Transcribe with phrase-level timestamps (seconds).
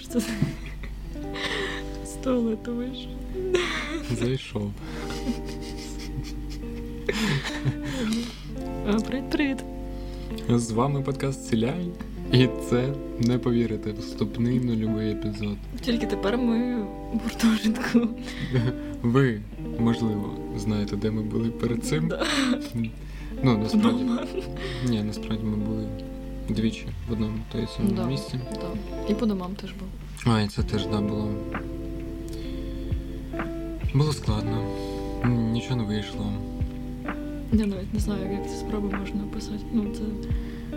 [0.00, 0.20] Що це
[2.04, 3.12] з туалету вийшов.
[4.20, 4.72] Зайшов.
[9.06, 9.58] Привіт-привіт.
[10.48, 11.86] З вами подкаст Ціляй.
[12.32, 15.56] І це не повірите, вступний нульовий епізод.
[15.80, 18.08] Тільки тепер ми в гуртожитку.
[19.02, 19.40] Ви,
[19.78, 22.08] можливо, знаєте, де ми були перед цим.
[22.08, 22.26] Да.
[23.42, 24.04] Ну, насправді.
[24.88, 25.88] Ні, насправді ми були
[26.54, 28.06] двічі в одному той самому Да.
[28.06, 28.34] місці.
[28.54, 28.68] Да.
[29.08, 29.88] І по домам теж був.
[30.34, 31.28] А, і це теж да, було.
[33.94, 34.64] Було складно.
[35.24, 36.26] Нічого не вийшло.
[37.52, 39.58] Я навіть не знаю, як ці справи можна описати.
[39.72, 40.02] Ну, це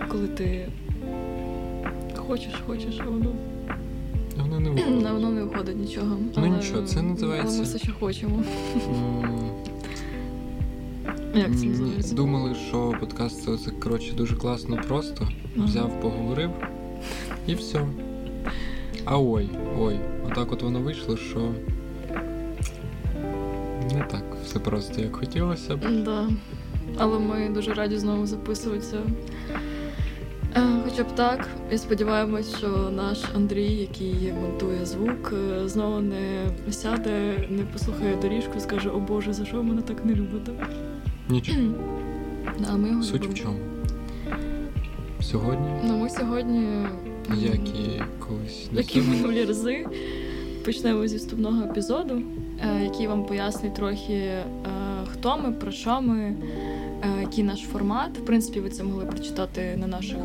[0.08, 0.70] коли ти
[2.16, 3.32] хочеш, хочеш, а воно,
[4.38, 5.12] Воно не виходить.
[5.12, 6.18] воно не виходить нічого.
[6.38, 8.44] Ну, нічого, це називається- Але ми все ще хочемо.
[11.34, 12.16] Як це називається?
[12.16, 15.28] Думали, що подкаст це, це коротше дуже класно просто.
[15.58, 15.66] Ага.
[15.66, 16.50] Взяв, поговорив
[17.48, 17.88] і все.
[19.06, 21.52] А ой, ой, отак от воно вийшло, що
[23.94, 26.04] не так все просто, як хотілося б.
[26.04, 26.30] Да.
[26.98, 28.98] Але ми дуже раді знову записуватися.
[30.56, 36.46] Е, Хоча б так, і сподіваємось, що наш Андрій, який монтує звук, е, знову не
[36.72, 40.52] сяде, не послухає доріжку, скаже: О Боже, за що мене так не любите?
[41.34, 41.58] Нічого.
[42.60, 43.58] Да, ми його Суть в чому?
[45.22, 46.86] Сьогодні, Ну, ми сьогодні,
[47.36, 49.86] як і колись як і минулі рази,
[50.66, 52.22] почнемо зі вступного епізоду,
[52.62, 54.46] е, який вам пояснить трохи, е,
[55.12, 58.18] хто ми, про що ми, е, який наш формат.
[58.18, 60.18] В принципі, ви це могли прочитати на наших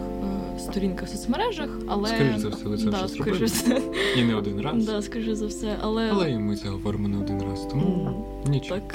[0.60, 3.44] сторінках в соцмережах, але Скоріш за все, ви це да, вже зробили.
[3.44, 3.82] все.
[4.16, 4.86] і не один раз.
[4.86, 8.80] Да, скоріш за все, але, Але і ми це говоримо не один раз, тому нічого.
[8.80, 8.94] так.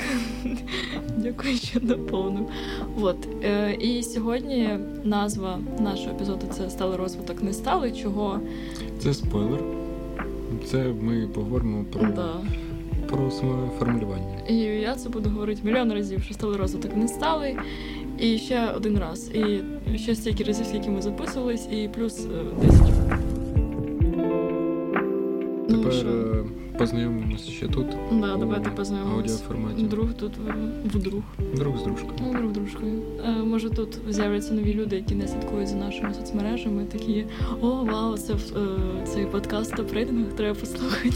[1.18, 2.46] Дякую, що доповнив.
[3.02, 3.18] От.
[3.44, 4.70] Е, і сьогодні
[5.04, 7.92] назва нашого епізоду це сталий розвиток не стали.
[7.92, 8.40] Чого
[9.00, 9.60] Це спойлер.
[10.66, 12.34] Це ми поговоримо про, да.
[13.10, 14.40] про саме формулювання.
[14.50, 17.56] І я це буду говорити мільйон разів, що сталий розвиток не стали.
[18.20, 19.32] І ще один раз.
[19.34, 19.62] І
[19.98, 22.82] ще стільки разів, скільки ми записувались, і плюс е, 10.
[25.70, 26.08] Ну, Тепер що?
[26.08, 26.44] е,
[26.78, 27.86] познайомимося ще тут.
[28.12, 29.32] Да, у давайте познайомимось.
[29.32, 29.84] аудіоформаті.
[29.84, 31.22] Друг тут в- вдруг.
[31.56, 32.14] Друг з дружкою.
[32.22, 33.02] Ну, друг дружкою.
[33.26, 37.26] Е, може тут з'являться нові люди, які не слідкують за нашими соцмережами, такі
[37.62, 38.38] о, вау, це е,
[39.06, 41.10] цей подкаст топ рейтингах треба послухати.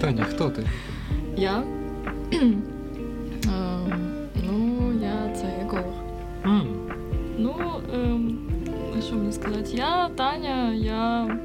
[0.00, 0.62] Таня, хто ти?
[1.36, 1.62] Я.
[9.68, 9.76] сказати?
[9.76, 11.38] Я Таня, я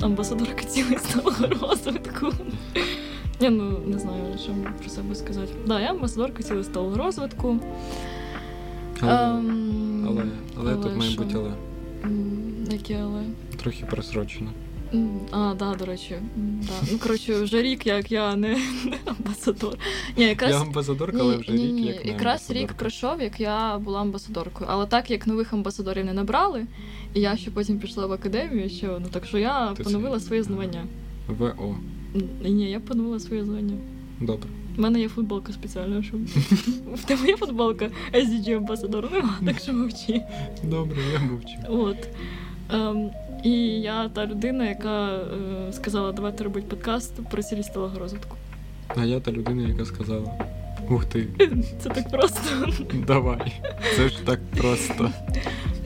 [0.00, 2.32] амбасадорка цілісного розвитку.
[3.40, 5.52] Я ну не знаю, що про себе сказати.
[5.66, 7.56] Да, я амбасадорка цілісного розвитку.
[9.00, 10.22] Але, Ем, але,
[10.58, 11.50] але тут має бути але.
[12.70, 13.22] Яке але?
[13.56, 14.50] Трохи просрочено.
[15.30, 16.14] А, да, до речі.
[16.36, 16.72] Да.
[16.92, 18.48] Ну, коротше, вже рік, як я не,
[18.84, 19.78] не амбасадор.
[20.16, 20.50] Ні, якраз...
[20.50, 24.70] Я амбасадорка, але вже ні, рік ні, як якраз рік пройшов, як я була амбасадоркою.
[24.72, 26.66] Але так як нових амбасадорів не набрали,
[27.14, 30.20] і я ще потім пішла в академію, ще ну так що я Ти це- поновила
[30.20, 30.84] своє звання.
[31.28, 31.76] ВО.
[32.44, 33.74] Ні, я поновила своє звання.
[34.20, 34.48] Добре.
[34.78, 36.20] У мене є футболка спеціальна, щоб
[36.94, 40.22] в тебе є футболка SDG амбасадор, нема, так що мовчи.
[40.64, 41.56] Добре, я мовчу.
[41.68, 42.08] От.
[43.42, 48.36] І я та людина, яка е, сказала, давайте робити подкаст про цілі сталого розвитку.
[48.96, 50.32] А я та людина, яка сказала:
[50.90, 51.26] Ух ти,
[51.82, 52.66] Це так просто.
[53.06, 53.60] давай.
[53.96, 55.10] Це ж так просто.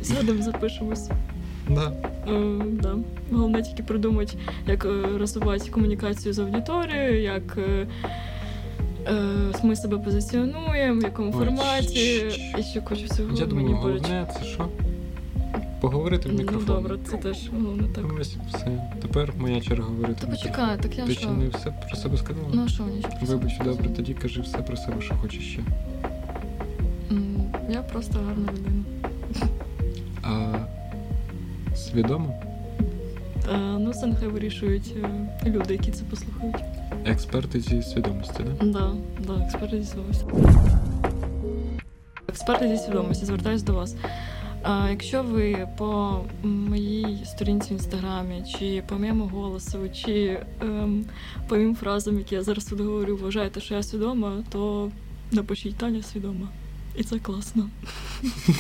[0.03, 1.11] Сядемо, запишемось.
[1.69, 1.93] Да.
[2.29, 2.97] Е, да.
[3.33, 4.33] Головне тільки придумати,
[4.67, 7.59] як е, розвивати комунікацію з аудиторією, як
[9.65, 12.33] ми себе позиціонуємо, в якому Ой, форматі.
[12.59, 14.69] І ще кучу всього Я думаю, головне це що?
[15.85, 16.65] Поговорити в мікрофон.
[16.69, 18.05] Ну добре, це теж головне так.
[18.21, 18.91] Ось все.
[19.03, 20.21] Тепер моя черга говорити.
[20.21, 21.21] Та почекай, так я Ти що?
[21.21, 22.47] ще не все про себе сказала?
[22.53, 25.15] Ну а що мені ще про себе Вибач, добре, тоді кажи все про себе, що
[25.15, 25.61] хочеш ще.
[27.11, 27.37] М,
[27.71, 28.85] Я просто гарна людина.
[30.23, 30.55] А
[31.77, 32.35] свідомо?
[33.53, 36.57] Е, ну, це нехай вирішують е, люди, які це послухають.
[37.05, 38.67] Експерти зі свідомості, да?
[38.67, 38.91] Да,
[39.27, 40.25] да, експерти зі свідомості.
[42.29, 43.97] Експерти зі свідомості, звертаюсь до вас.
[44.67, 51.05] А, якщо ви по моїй сторінці в інстаграмі, чи по моєму голосу, чи ем,
[51.49, 54.91] по моїм фразам, які я зараз тут говорю, вважаєте, що я свідома, то
[55.33, 56.49] напишіть Таня свідома.
[56.97, 57.69] І це класно.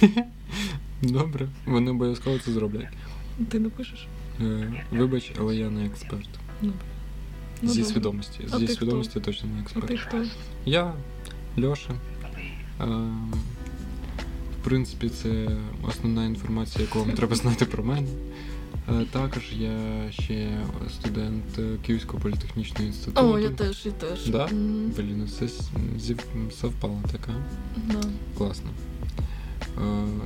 [1.02, 2.88] Добре, вони обов'язково це зроблять.
[3.48, 4.06] Ти напишеш?
[4.40, 6.28] Е, вибач, але я не експерт.
[6.62, 6.78] Добре.
[7.62, 7.92] Ну, Зі добре.
[7.94, 8.40] свідомості.
[8.52, 9.86] А Зі ти свідомості точно не А експерт.
[9.86, 10.24] ти хто?
[10.66, 10.92] Я
[11.58, 11.90] Льоша.
[12.80, 12.86] Е,
[14.64, 15.48] принципі, це
[15.88, 18.08] основна інформація, яку вам треба знати про мене.
[18.88, 19.76] Е, Також я
[20.10, 20.58] ще
[20.90, 21.44] студент
[21.86, 23.32] Київського політехнічного інституту.
[23.32, 24.26] О, я теж, я теж.
[24.26, 24.46] Да?
[24.46, 25.48] М, Блін, все
[26.60, 27.32] совпало така.
[27.76, 28.00] да.
[28.38, 28.70] Класно.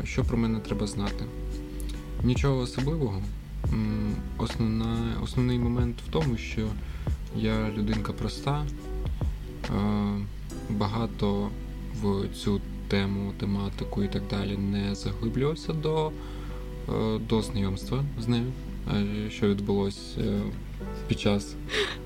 [0.02, 1.24] Е, Що про мене треба знати?
[2.24, 3.22] Нічого особливого.
[4.38, 6.68] Основна, основний момент в тому, що
[7.36, 8.66] я людинка проста,
[9.64, 9.70] е,
[10.70, 11.48] багато
[12.02, 16.12] в цю тему, тематику і так далі не заглиблювався до,
[16.88, 18.52] е, до знайомства з нею,
[18.96, 20.40] е, що відбулося е,
[21.08, 21.54] під час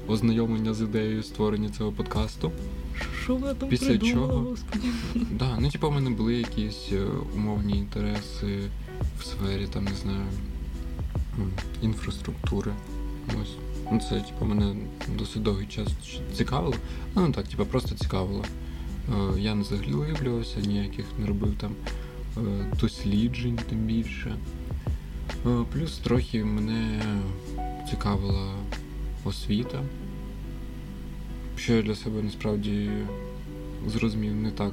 [0.08, 2.52] ознайомлення з ідеєю створення цього подкасту.
[3.22, 4.40] Що ви там Після придумали, чого?
[4.50, 4.88] господи?
[5.30, 6.92] Да, ну типу, у мене були якісь
[7.36, 8.58] умовні інтереси
[9.20, 10.26] в сфері, там, не знаю,
[11.82, 12.72] інфраструктури.
[13.28, 13.56] Ось.
[13.92, 14.76] Ну, це, типу, мене
[15.18, 15.88] досить довгий час
[16.36, 16.74] цікавило.
[17.14, 18.44] Ну, так, типу, просто цікавило.
[19.08, 21.72] Е, Я не заглиблювався, ніяких не робив там
[22.36, 22.40] е,
[22.80, 24.34] досліджень, тим більше.
[25.46, 27.02] Е, Плюс трохи мене
[27.90, 28.54] цікавила
[29.24, 29.82] освіта.
[31.56, 32.90] Що я для себе насправді
[33.86, 34.72] зрозумів не так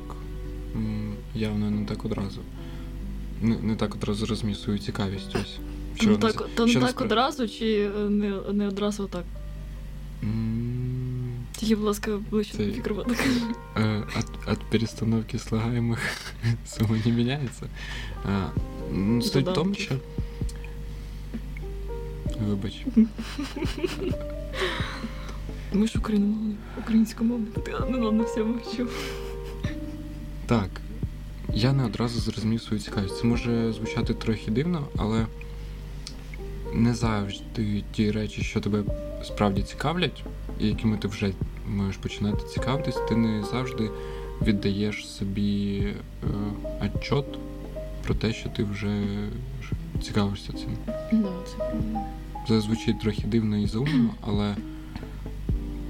[1.35, 2.41] явно, не так одразу.
[3.41, 5.57] Не, не так одразу зрозумів свою цікавість ось.
[6.01, 9.23] Ну нас- так, та не що так одразу, чи не, не одразу так?
[11.73, 13.15] М, будь ласка, ближче до мікрофона.
[13.75, 15.99] э, от, от перестановки слагаемых
[16.65, 17.69] сумма не меняется.
[18.25, 18.49] А,
[18.91, 19.95] ну, суть в тому, що.
[22.47, 22.85] Вибач.
[25.73, 27.45] Ми ж україномовні, українськомовні.
[27.65, 28.87] Та, Ну ладно, все мовчу.
[30.45, 30.69] Так.
[31.53, 33.17] Я не одразу зрозумів свою цікавість.
[33.19, 35.25] Це може звучати трохи дивно, але
[36.73, 38.83] не завжди ті речі, що тебе
[39.23, 40.23] справді цікавлять,
[40.59, 41.33] і якими ти вже
[41.69, 43.89] можеш починати цікавитись, ти не завжди
[44.41, 46.27] віддаєш собі е,
[46.81, 47.25] отчот
[48.03, 49.03] про те, що ти вже
[50.01, 50.69] цікавишся цим.
[51.11, 52.05] Да, це правда.
[52.47, 54.55] Це звучить трохи дивно і заумно, але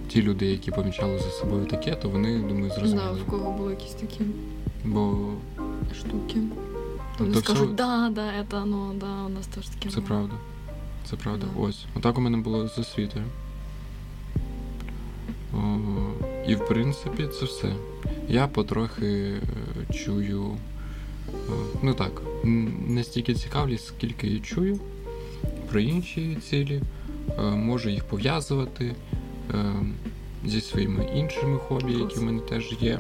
[0.08, 3.08] ті люди, які помічали за собою таке, то вони, думаю, зрозуміли.
[3.08, 4.22] Да, в кого були якісь такі
[4.86, 5.18] Бо
[6.00, 6.36] штуки.
[6.36, 10.02] Ну, Вони то скажуть, все- да, да, это оно, да, у нас теж таке Це
[10.02, 10.34] правда.
[11.06, 11.48] Це правда.
[11.56, 11.62] Да.
[11.62, 11.86] Ось.
[11.96, 13.26] Отак у мене було з освітою.
[16.48, 17.74] І в принципі це все.
[18.30, 20.58] Я потрохи е, чую.
[21.84, 22.22] Ну так,
[22.88, 24.80] не стільки цікавлюсь, скільки і чую
[25.72, 26.82] про інші цілі,
[27.40, 28.96] е, можу їх пов'язувати
[29.54, 29.76] е,
[30.46, 33.00] зі своїми іншими хобі, які в мене теж є.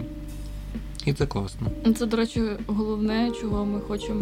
[1.05, 1.67] І це класно.
[1.97, 4.21] Це, до речі, головне, чого ми хочемо.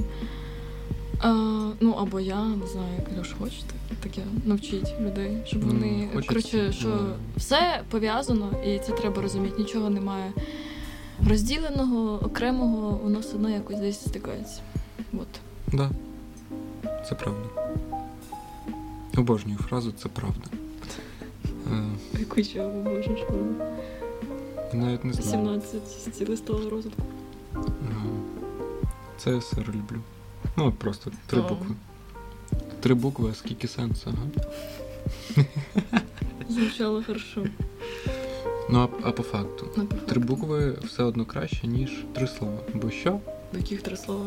[1.20, 1.30] А,
[1.80, 3.74] ну, або я, не знаю, як Льош хочете,
[4.04, 6.08] таке навчить людей, щоб Ну, вони.
[6.14, 7.14] хочеться, Коротше, що ну.
[7.38, 9.56] все пов'язано, і це треба розуміти.
[9.58, 10.32] Нічого немає
[11.30, 14.62] розділеного, окремого, воно все одно якось десь стикається.
[15.14, 15.28] От.
[15.74, 15.90] Да,
[17.10, 17.50] це правда.
[19.18, 20.48] Обожнюю фразу це правда.
[21.74, 22.44] Е, Яку ще
[23.18, 23.34] що
[24.74, 25.32] навіть не знаю.
[25.32, 27.04] 17 стілей стало розвитку.
[27.56, 27.60] Е,
[29.18, 30.02] Це сер люблю.
[30.58, 31.44] Ну, от просто три О.
[31.50, 31.76] букви.
[32.80, 34.28] Три букви, а скільки сенсу, ага.
[36.50, 37.46] Звучало хорошо.
[38.70, 39.68] Ну, а, а по факту.
[39.78, 40.20] Ну, по Три факту.
[40.20, 42.58] букви все одно краще, ніж три слова.
[42.74, 43.20] Бо що?
[43.54, 44.26] Яких три слова?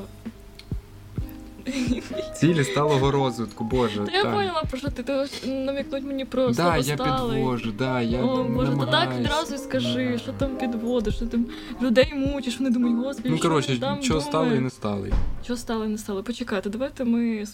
[2.36, 4.04] Цілі сталого розвитку, боже.
[4.04, 7.36] Та я поняла, про що ти, ти намікнуть мені про Да, слово я сталий.
[7.36, 10.18] підвожу, да, я О, Боже, то так відразу і скажи, Да.
[10.18, 11.46] що там підводиш, що там
[11.82, 15.12] людей мучиш, вони думають, господи, Ну, що коротше, там що сталий і не сталий.
[15.44, 16.22] Що стало і не стало?
[16.22, 17.44] Почекайте, давайте ми.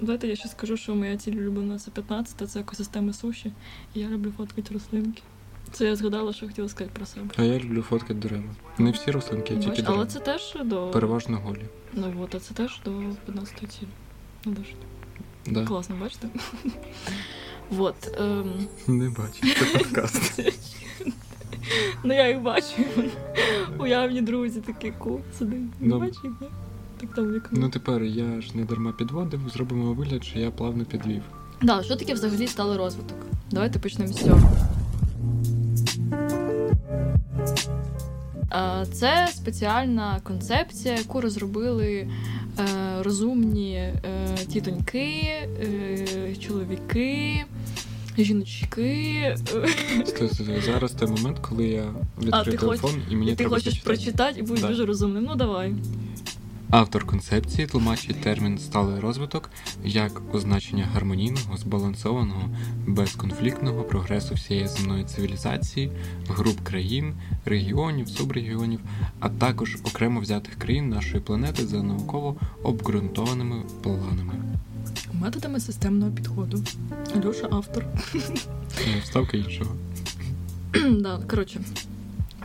[0.00, 3.52] Давайте я ще скажу, що моя ціль улюблена це 15, це екосистеми суші.
[3.94, 5.22] І я люблю фоткати рослинки.
[5.72, 7.26] Це я згадала, що хотіла сказати про себе.
[7.36, 8.42] А я люблю фоткати дерева.
[8.78, 10.90] Не всі рослинки, а Бач, тільки але це теж до.
[10.90, 11.64] Переважно голі.
[11.94, 12.90] Ну от, а це теж до
[13.26, 13.88] 15 цілі.
[14.44, 14.70] Ну, дуже.
[15.46, 15.64] Да.
[15.66, 16.28] Класно, бачите?
[17.70, 17.94] Вот.
[18.20, 18.52] Ем,
[18.86, 20.40] Не бачу, це подкаст.
[22.04, 22.66] ну я їх бачу.
[23.78, 25.60] Уявні друзі такі ку сидить.
[25.80, 26.50] Не Ну, бачу їх.
[27.00, 27.58] Так там вікно.
[27.60, 31.22] Ну тепер я ж не дарма підводив, зробимо вигляд, що я плавно підвів.
[31.62, 33.16] Да, що таке взагалі сталий розвиток?
[33.50, 34.50] Давайте почнемо з цього.
[38.92, 42.08] Це спеціальна концепція, яку розробили
[42.58, 42.64] е,
[43.02, 43.94] розумні е,
[44.52, 45.24] тітоньки,
[45.62, 47.44] е, чоловіки,
[48.18, 49.36] жіночки.
[50.64, 51.84] Зараз той момент, коли я
[52.22, 54.68] відкрив телефон і мені ти треба хочеш прочитати і будеш Да.
[54.68, 55.24] дуже розумним.
[55.24, 55.74] Ну давай.
[56.70, 59.50] Автор концепції тлумачить термін сталий розвиток
[59.84, 62.42] як означення гармонійного, збалансованого,
[62.86, 65.92] безконфліктного прогресу всієї земної цивілізації,
[66.28, 68.80] груп країн, регіонів, субрегіонів,
[69.20, 74.34] а також окремо взятих країн нашої планети за науково обґрунтованими планами.
[75.12, 76.64] Методами системного підходу.
[77.16, 77.86] Альоша автор.
[79.02, 79.76] Вставка іншого.
[80.90, 81.60] да, коротше,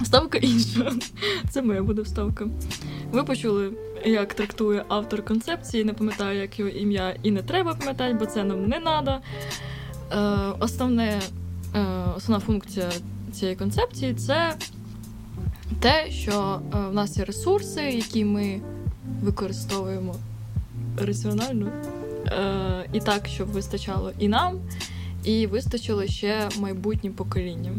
[0.02, 0.94] вставка інша.
[1.50, 2.48] Це моя буде вставка.
[3.12, 3.72] Ви почули,
[4.06, 5.84] як трактує автор концепції.
[5.84, 9.22] Не пам'ятаю, як його ім'я, і не треба пам'ятати, бо це нам не треба.
[10.12, 10.18] Е,
[10.60, 11.22] основне,
[11.76, 11.86] е,
[12.18, 12.90] основна функція
[13.32, 14.56] цієї концепції це
[15.80, 18.62] те, що е, в нас є ресурси, які ми
[19.22, 20.16] використовуємо
[20.98, 21.72] раціонально
[22.28, 24.60] е, і так, щоб вистачало і нам,
[25.24, 27.76] і вистачило ще майбутнім поколінням.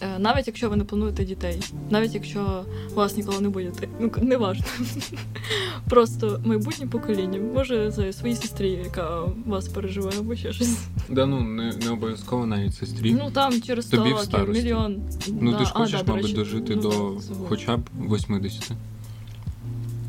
[0.00, 1.60] Е, навіть якщо ви не плануєте дітей,
[1.90, 4.70] навіть якщо вас ніколи не будете, ну не важливо.
[5.88, 7.40] Просто майбутнє покоління.
[7.54, 10.78] Може, за своїй сестрі, яка вас переживає, або ще щось.
[11.08, 13.14] Да ну не, не обов'язково навіть сестрі.
[13.14, 14.62] Ну там через 100 Тобі в років, старості.
[14.62, 15.02] мільйон.
[15.40, 15.58] Ну, да.
[15.58, 16.34] ти ж а, хочеш, мабуть, до речі.
[16.34, 18.72] дожити Ну, до хоча б 80.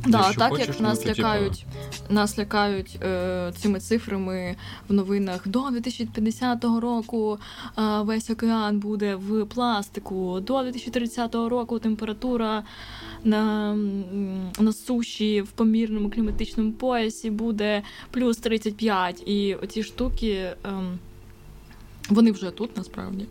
[0.08, 1.66] Да, Якщо так хочеш, як ну, нас то, типа- лякають,
[2.10, 4.56] нас лякають е, цими цифрами
[4.90, 7.40] в новинах до 2050 року
[7.78, 12.64] е, весь океан буде в пластику, до 2030 року температура
[13.24, 13.76] на,
[14.60, 19.24] на суші в помірному кліматичному поясі буде плюс 35.
[19.26, 20.56] І оці штуки.
[20.64, 21.00] ем,
[22.10, 23.26] вони вже тут насправді.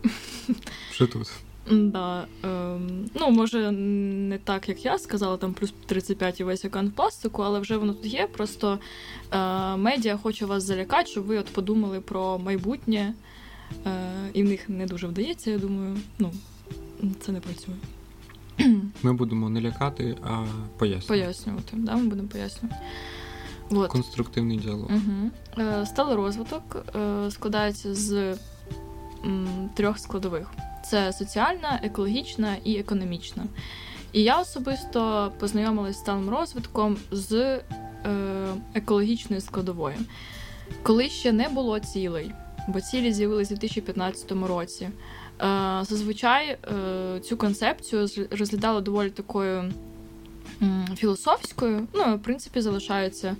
[0.91, 1.27] Що тут?
[1.71, 6.91] Да, ем, ну, може, не так, як я сказала, там плюс 35 і весь в
[6.95, 8.27] пластику, але вже воно тут є.
[8.27, 8.79] Просто
[9.31, 13.13] е, медіа хоче вас залякати, щоб ви от подумали про майбутнє.
[13.85, 15.97] Е, і в них не дуже вдається, я думаю.
[16.19, 16.31] Ну,
[17.19, 17.75] це не працює.
[19.03, 20.45] Ми будемо не лякати, а
[20.77, 21.07] пояснювати.
[21.07, 22.81] Пояснювати, да, ми будемо пояснювати.
[23.69, 23.91] Вот.
[23.91, 24.89] Конструктивний діалог.
[24.91, 25.31] Угу.
[25.63, 28.37] Е, сталий розвиток е, складається з
[29.25, 30.51] м, трьох складових:
[30.89, 33.43] це соціальна, екологічна і економічна.
[34.13, 37.61] І я особисто познайомилася з сталим розвитком з е,
[38.73, 39.95] екологічною складовою,
[40.83, 42.31] коли ще не було цілей,
[42.67, 44.89] бо цілі з'явилися у 2015 році.
[45.41, 49.73] Е, зазвичай е, цю концепцію розглядали доволі такою
[50.95, 51.87] філософською.
[51.93, 53.35] Ну, в принципі, залишається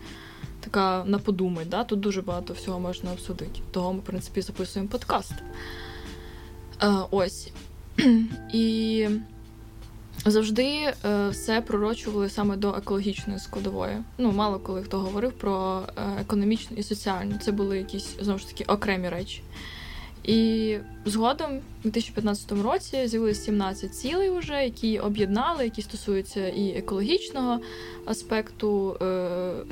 [0.59, 1.83] така на подумать, да?
[1.83, 3.59] тут дуже багато всього можна обсудити.
[3.71, 5.33] Того ми, в принципі, записуємо подкаст.
[6.83, 7.51] Е, ось.
[8.53, 9.07] І
[10.25, 10.93] завжди е,
[11.29, 13.97] все пророчували саме до екологічної складової.
[14.17, 17.37] Ну, мало коли хто говорив про е, економічну і соціальну.
[17.41, 19.41] Це були якісь знову ж таки окремі речі.
[20.23, 27.59] І згодом, у 2015 році, з'явилися 17 цілей, вже, які об'єднали, які стосуються і екологічного
[28.05, 28.97] аспекту,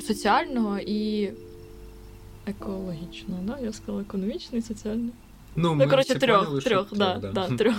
[0.06, 1.30] соціального і
[2.46, 3.40] екологічного.
[3.46, 3.58] Да?
[3.58, 5.12] Я сказала економічний і соціальний.
[5.56, 7.74] Ну, Ну, коротше, трьох, поняли, трьох, да, да, да, трьох.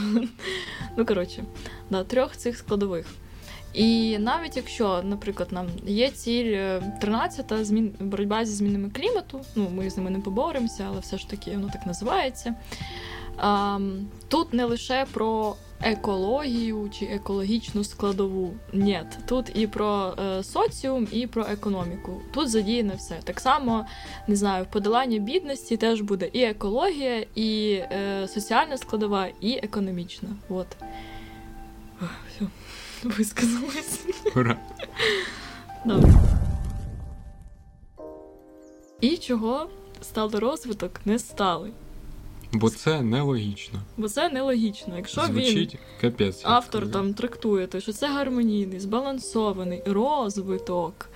[0.98, 1.44] Ну, коротше,
[1.90, 3.06] да, трьох цих складових.
[3.74, 9.70] І навіть якщо, наприклад, нам є ціль е, 13 змін боротьба зі змінами клімату, ну
[9.70, 12.56] ми з ними не поборемося, але все ж таки воно так називається.
[13.38, 13.80] А,
[14.28, 18.54] тут не лише про екологію чи екологічну складову.
[18.74, 22.22] Ні, тут і про е, соціум, і про економіку.
[22.34, 23.20] Тут задіяне все.
[23.24, 23.86] Так само,
[24.28, 30.30] не знаю, в подоланні бідності теж буде і екологія, і е, соціальна складова, і економічна.
[30.50, 30.68] От.
[32.00, 32.46] Все,
[33.04, 34.06] висказалась.
[34.36, 34.58] Ура.
[35.86, 36.14] Добре.
[39.02, 39.70] І чого
[40.02, 41.74] сталий розвиток не сталий?
[42.54, 43.80] Бо це нелогічно.
[43.98, 44.98] Бо це нелогічно.
[44.98, 46.42] Якщо він Звучить капець.
[46.44, 46.94] автор сказати.
[46.94, 51.10] там трактує, те, що це гармонійний, збалансований розвиток.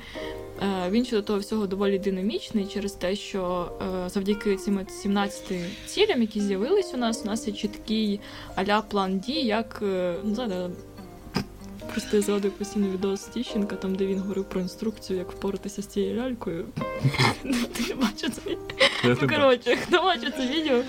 [0.62, 3.72] Е, Він ще до того всього доволі динамічний через те, що
[4.06, 5.54] е, завдяки цим от 17
[5.86, 8.20] цілям, які з'явились у нас, у нас є чіткий
[8.56, 10.70] аля план дій, як е, ну,
[11.92, 15.88] Просто я згадую постійно відос Тіщенка, там де він говорив про інструкцію, як впоратися з
[15.88, 16.66] цією лялькою.
[17.44, 18.66] Ти не бачив це відео?
[19.04, 20.84] Ну, коротше, хто бачив це відео,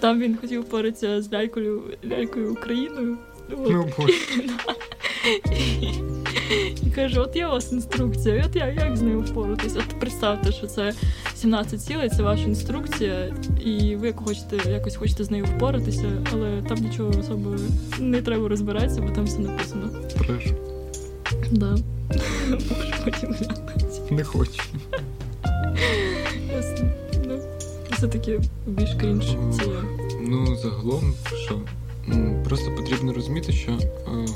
[0.00, 3.18] там він хотів впоратися з лялькою, лялькою Україною.
[3.48, 4.14] Ну, боже.
[6.86, 9.78] І каже, от є у вас інструкція, от я як з нею впоратися?
[9.78, 10.92] От представте, що це
[11.36, 13.34] 17 цілей, це ваша інструкція,
[13.64, 17.56] і ви як хочете, якось хочете з нею впоратися, але там нічого особо
[18.00, 19.88] не треба розбиратися, бо там все написано.
[20.18, 20.46] Треш.
[21.50, 21.76] Да.
[22.50, 23.84] Можеш потім глянути.
[24.10, 24.62] Не хочу.
[26.52, 26.88] Ясно.
[27.28, 27.38] Ну,
[28.00, 29.26] Це таке більш крінж.
[29.52, 29.66] Це.
[30.20, 31.60] Ну, загалом, що?
[32.44, 34.26] Просто потрібно розуміти, що е,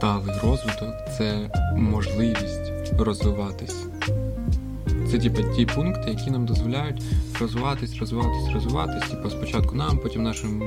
[0.00, 3.86] сталий розвиток це можливість розвиватись.
[5.10, 7.02] Це типу, ті пункти, які нам дозволяють
[7.40, 9.10] розвиватись, розвиватись, розвиватись.
[9.10, 10.66] Типу, спочатку нам, потім нашим е,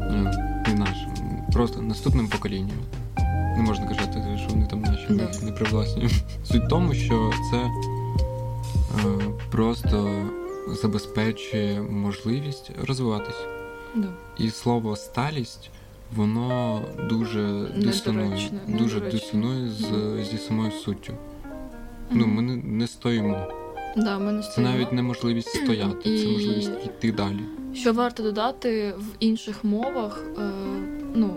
[0.00, 1.12] е, не нашим,
[1.52, 2.76] просто наступним поколінням.
[3.56, 5.22] Не можна казати, що вони там наші Да.
[5.22, 6.24] їх не привласнюють.
[6.44, 7.70] Суть в тому, що це е,
[9.50, 10.24] просто
[10.82, 13.40] забезпечує можливість розвиватись.
[13.94, 14.08] Да.
[14.38, 15.70] І слово сталість,
[16.16, 19.84] воно дуже дисонує, дуже дисонує з,
[20.30, 21.12] зі самою суттю.
[22.10, 23.46] Ну, ми не, не стоїмо.
[23.96, 24.72] Да, ми не Це стоїмо.
[24.72, 27.40] навіть неможливість стояти, це І- можливість йти далі.
[27.74, 30.40] Що варто додати в інших мовах, е,
[31.14, 31.36] ну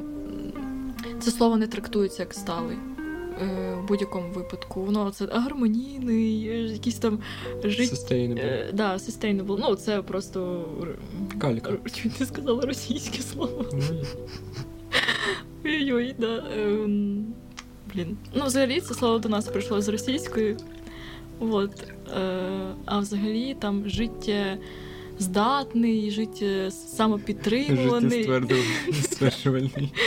[1.19, 2.77] це слово не трактується як сталий.
[3.41, 4.81] Е, в будь-якому випадку.
[4.81, 7.19] Воно це гармонійний, е, якийсь там
[7.63, 7.95] життя.
[7.95, 8.39] Sustainable.
[8.39, 9.57] Е, да, sustainable.
[9.59, 10.65] Ну, це просто
[11.37, 11.73] Калька.
[11.93, 13.65] чуть не сказала російське слово.
[15.65, 16.43] Ой-ой, да.
[16.57, 17.25] Ем,
[17.93, 18.17] блін.
[18.35, 20.57] Ну, взагалі, це слово до нас прийшло з російської.
[21.39, 21.87] От.
[22.85, 24.57] А взагалі там життя
[25.19, 28.29] здатний, життя самопідтримуваний.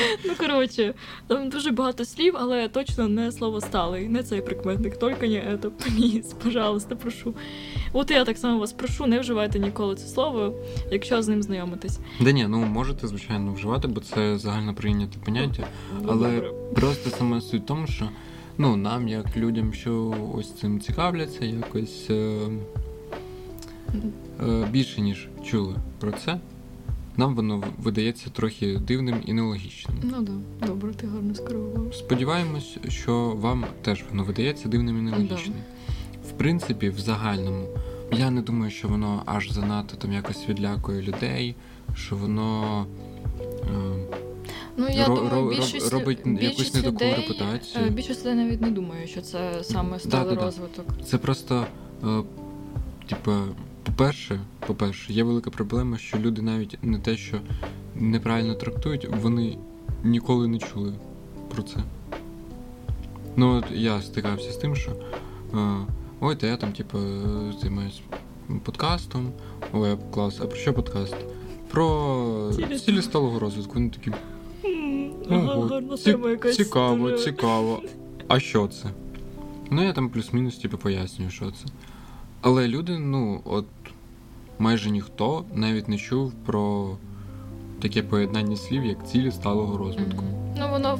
[0.25, 0.95] Ну, коротше,
[1.27, 5.69] там дуже багато слів, але точно не слово сталий, не цей прикметник, тільки не це,
[5.71, 7.35] пліз, пожалуйста, прошу.
[7.93, 10.55] От я так само вас прошу, не вживайте ніколи це слово,
[10.91, 11.99] якщо з ним знайомитесь.
[12.21, 15.67] Да ні, ну можете, звичайно, вживати, бо це загально прийняте поняття.
[16.09, 16.41] Але
[16.75, 18.09] просто саме суть в тому, що
[18.59, 22.39] ну, нам, як людям, що ось цим цікавляться, якось е,
[24.71, 26.41] більше, ніж чули про це,
[27.17, 29.97] нам воно видається трохи дивним і нелогічним.
[30.03, 30.33] Ну да,
[30.67, 31.95] добре, ти гарно скерував.
[31.95, 35.59] Сподіваємось, що вам теж воно видається дивним і нелогічним.
[36.29, 37.67] В принципі, в загальному,
[38.13, 41.55] я не думаю, що воно аж занадто там якось відлякує людей,
[41.95, 42.87] що воно.
[43.63, 43.99] Е,
[44.79, 47.85] Ну, я Ро- думаю, більшість, робить якусь не таку людей, репутацію.
[47.87, 50.45] е, Більшість людей навіть не думає, що це саме сталий Да-да-да.
[50.47, 50.85] розвиток.
[51.05, 51.67] Це просто,
[52.05, 52.23] е,
[53.09, 53.39] типа,
[53.87, 57.41] по-перше, по-перше, є велика проблема, що люди навіть не те, що
[57.95, 59.59] неправильно трактують, вони
[60.05, 60.93] ніколи не чули
[61.55, 61.77] про це.
[63.37, 64.91] Ну, от я стикався з тим, що
[65.55, 65.87] е,
[66.21, 66.99] ой, та я там, типу,
[67.61, 68.01] займаюся
[68.65, 69.33] подкастом.
[69.73, 71.17] Ой, клас, а про що подкаст?
[71.71, 71.85] Про
[72.53, 73.75] Цілі- цілі сталого розвитку.
[73.75, 74.13] Вони такі.
[75.31, 75.97] Ого,
[76.53, 77.83] цікаво, цікаво.
[78.29, 78.89] А що це?
[79.71, 81.65] Ну, я там плюс-мінус типу, пояснюю, що це.
[82.41, 83.65] Але люди, ну, от
[84.59, 86.89] майже ніхто навіть не чув про
[87.83, 90.25] таке поєднання слів, як цілі сталого розвитку.
[90.59, 90.99] Ну, воно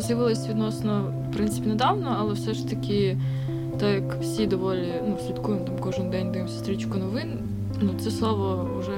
[0.00, 3.18] з'явилось відносно, в принципі, недавно, але все ж таки,
[3.80, 7.38] так як всі доволі ну, слідкуємо там кожен день, дивимося стрічку новин,
[7.80, 8.92] ну це слово вже.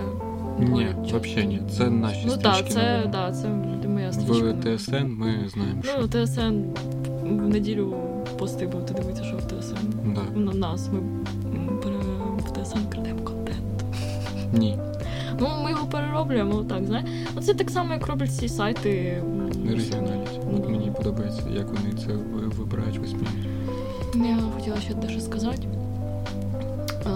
[0.58, 1.62] Ні, взагалі ні.
[1.76, 2.62] Це наші Ну стрічки.
[2.62, 3.10] так, це, новин.
[3.10, 3.48] да, це
[3.88, 4.52] моя стрічка.
[4.52, 4.76] В.
[4.78, 5.92] ТСН ми знаємо, що.
[6.00, 6.62] Ну, ТСН
[7.22, 7.94] в неділю
[8.38, 9.76] пости будете дивитися, що в ТСН.
[10.14, 10.40] Да.
[10.40, 11.00] На нас ми
[12.38, 13.19] в ТСН крадемо.
[14.52, 14.78] Ні.
[15.40, 17.08] Ну, ми його перероблюємо, так, знаєш.
[17.36, 18.90] Ну, це так само, як роблять ці сайти.
[19.20, 20.38] м, Регіоналість.
[20.54, 20.68] От Ну.
[20.70, 23.28] мені подобається, як вони це ви- вибирають висміють.
[24.14, 25.62] Я хотіла ще дещо сказати.
[27.04, 27.10] А,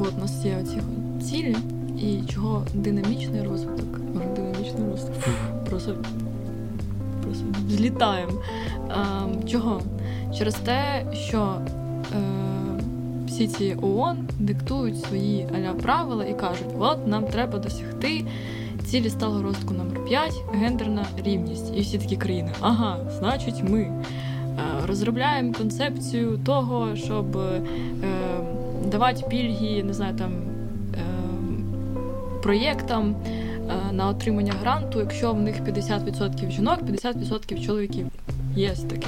[0.00, 0.78] от у нас є оці
[1.24, 1.56] цілі,
[1.98, 3.98] і чого динамічний розвиток.
[4.36, 5.24] Динамічний розвиток.
[5.70, 5.94] Просто,
[7.22, 8.32] просто злітаємо.
[9.46, 9.80] Чого?
[10.38, 11.54] Через те, що
[12.12, 12.18] е,
[13.38, 18.24] всі ці ООН диктують свої аля правила і кажуть, от нам треба досягти
[18.84, 21.72] цілі сталого розвитку номер 5 гендерна рівність.
[21.76, 22.52] І всі такі країни.
[22.60, 24.02] Ага, значить, ми е,
[24.86, 27.60] розробляємо концепцію того, щоб е,
[28.90, 30.32] давати пільги, не знаю, там
[30.94, 31.02] е,
[32.42, 38.06] проєктам е, на отримання гранту, якщо в них 50% жінок, 50% чоловіків.
[38.56, 39.06] Є таке.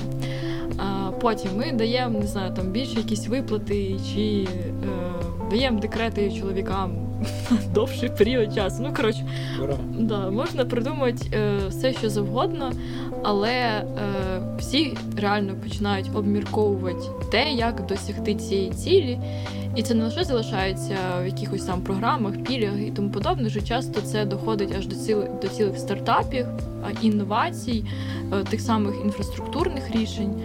[1.20, 7.10] Потім ми даємо, не знаю, там більше якісь виплати, чи е, даємо декрети чоловікам
[7.50, 8.76] на довший період часу.
[8.80, 9.26] Ну, коротше,
[9.98, 12.72] Да, можна придумати е, все, що завгодно,
[13.22, 13.84] але е,
[14.58, 19.18] всі реально починають обмірковувати те, як досягти цієї цілі.
[19.76, 23.44] І це не лише залишається в якихось там програмах, пільгах і тому подобне.
[23.44, 26.46] Дуже часто це доходить аж до цілих до цілих стартапів,
[27.02, 27.84] інновацій,
[28.32, 30.42] е, тих самих інфраструктурних рішень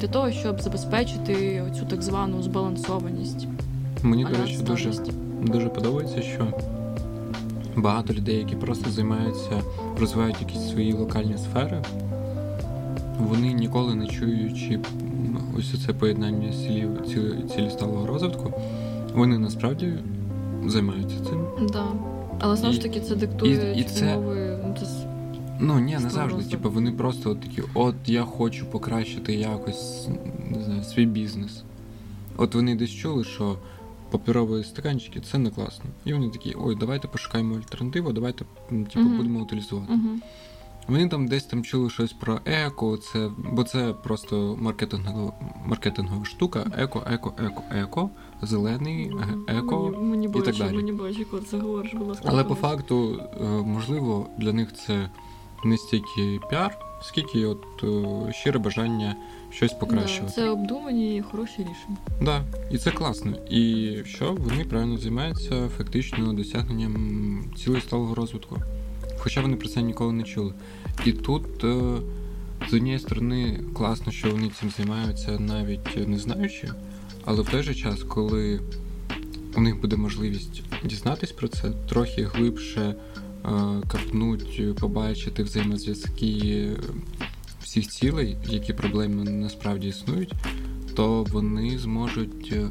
[0.00, 3.46] для того, щоб забезпечити цю так звану збалансованість.
[4.02, 4.92] Мені, до речі, дуже
[5.42, 6.46] дуже подобається, що
[7.76, 9.62] багато людей, які просто займаються,
[10.00, 11.82] розвивають якісь свої локальні сфери,
[13.18, 14.80] вони ніколи не чуючи
[15.58, 16.88] ось це поєднання цілі,
[17.56, 18.52] цілі сталого розвитку,
[19.14, 19.92] вони насправді
[20.66, 21.46] займаються цим.
[21.72, 21.84] Да.
[22.40, 24.57] Але знову ж таки це диктує і- і це- умови.
[25.60, 26.50] Ну, ні, не завжди.
[26.50, 30.08] Типу, вони просто от такі, от я хочу покращити якось
[30.50, 31.62] не знаю, свій бізнес.
[32.36, 33.58] От вони десь чули, що
[34.10, 35.84] паперові стаканчики це не класно.
[36.04, 39.16] І вони такі, ой, давайте пошукаємо альтернативу, давайте типу, uh-huh.
[39.16, 39.92] будемо утилізувати.
[39.92, 40.18] Uh-huh.
[40.88, 45.32] Вони там десь там чули щось про еко, це, бо це просто маркетингова
[45.66, 46.70] маркетингова штука.
[46.78, 48.10] Еко, еко, еко, еко,
[48.42, 49.12] зелений,
[49.48, 50.76] еко мені, мені і так далі.
[50.76, 52.24] Мені бачить, коли це говориш, будь ласка.
[52.28, 55.10] Але по факту, е, можливо, для них це
[55.64, 59.16] не стільки піар, скільки от е, щире бажання
[59.50, 60.34] щось покращувати.
[60.36, 61.96] Да, Це обдумані і хороші рішення.
[62.06, 63.32] Так, да, і це класно.
[63.50, 68.56] І що вони правильно займаються фактично досягненням цілей сталого розвитку.
[69.18, 70.54] Хоча вони про це ніколи не чули.
[71.04, 72.00] І тут, е,
[72.70, 76.68] з однієї сторони, класно, що вони цим займаються навіть не знаючи,
[77.24, 78.60] але в той же час, коли
[79.56, 82.94] у них буде можливість дізнатись про це, трохи глибше
[83.44, 83.48] е,
[83.88, 86.70] капнуть, побачити взаємозв'язки
[87.62, 90.32] всіх цілей, які проблеми насправді існують,
[90.94, 92.68] то вони зможуть е,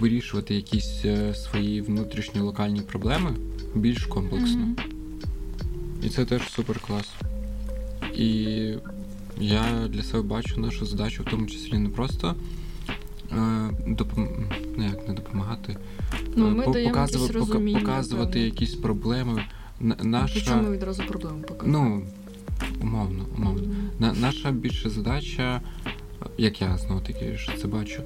[0.00, 3.34] вирішувати якісь свої внутрішні локальні проблеми
[3.74, 4.64] більш комплексно.
[4.64, 6.06] Mm-hmm.
[6.06, 7.08] І це теж супер клас.
[8.16, 8.34] І
[9.40, 12.59] я для себе бачу нашу задачу, в тому числі не просто е,
[13.86, 14.28] допом...
[14.76, 15.76] ну, як не допомагати,
[16.36, 18.44] ну, ми по- показувати, пока- показувати певне.
[18.44, 19.42] якісь проблеми.
[20.02, 20.40] Наша...
[20.40, 21.78] Чому відразу проблеми показуємо?
[21.78, 22.02] Ну,
[22.82, 23.62] умовно, умовно.
[23.62, 24.00] Mm-hmm.
[24.00, 25.60] На, наша більша задача,
[26.38, 28.02] як я знову таки що це бачу,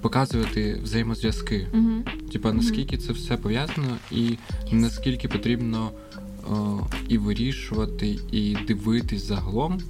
[0.00, 1.66] показувати взаємозв'язки.
[1.74, 2.30] Mm-hmm.
[2.32, 3.06] Типа наскільки mm-hmm.
[3.06, 4.38] це все пов'язано, і yes.
[4.72, 5.90] наскільки потрібно
[6.50, 9.80] о, і вирішувати, і дивитись загалом,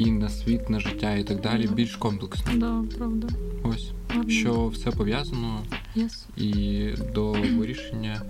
[0.00, 1.74] і на світ, на життя, і так далі, да.
[1.74, 2.52] більш комплексно.
[2.56, 3.28] Да, правда.
[3.62, 3.90] Ось.
[4.08, 4.30] Гарно.
[4.30, 5.62] Що все пов'язано,
[5.96, 6.26] yes.
[6.36, 8.22] і до вирішення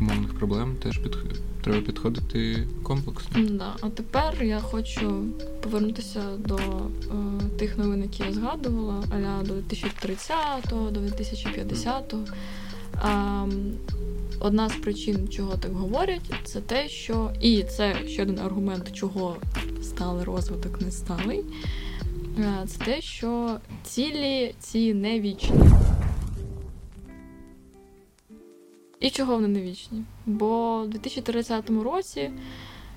[0.00, 1.16] умовних проблем теж під...
[1.62, 3.48] треба підходити комплексно.
[3.50, 3.76] Да.
[3.80, 5.24] А тепер я хочу
[5.62, 12.24] повернутися до е, тих новин, які я згадувала, аля до 2030-го, до 2050-го.
[13.02, 13.46] А,
[14.40, 19.36] Одна з причин, чого так говорять, це те, що і це ще один аргумент, чого
[19.82, 21.44] сталий розвиток не сталий.
[22.66, 25.60] Це те, що цілі ці не вічні.
[29.00, 30.02] І чого вони не вічні?
[30.26, 32.30] Бо в 2030 році,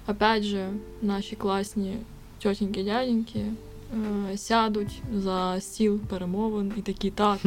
[0.08, 0.70] опять же,
[1.02, 1.98] наші класні
[2.40, 7.40] тьотіньки дяденьки е, сядуть за стіл перемовин і такі так.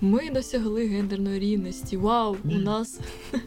[0.00, 1.96] Ми досягли гендерної рівності.
[1.96, 3.00] Вау, у нас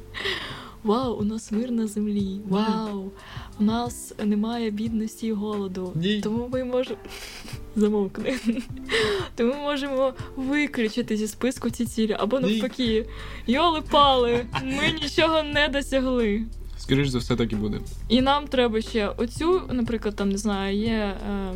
[0.84, 2.40] Вау, у нас мир на землі.
[2.50, 3.12] Вау!
[3.60, 5.92] У нас немає бідності і голоду.
[5.96, 6.22] Ні.
[6.22, 7.00] Тому ми можемо
[7.76, 8.36] замовкни.
[9.36, 12.16] Тому ми можемо виключити зі списку ці цілі.
[12.20, 13.06] Або навпаки,
[13.48, 16.44] йоли пали, ми нічого не досягли.
[16.78, 17.80] Скоріше за все, так і буде.
[18.10, 21.18] І нам треба ще оцю, наприклад, там не знаю, є.
[21.30, 21.54] Е,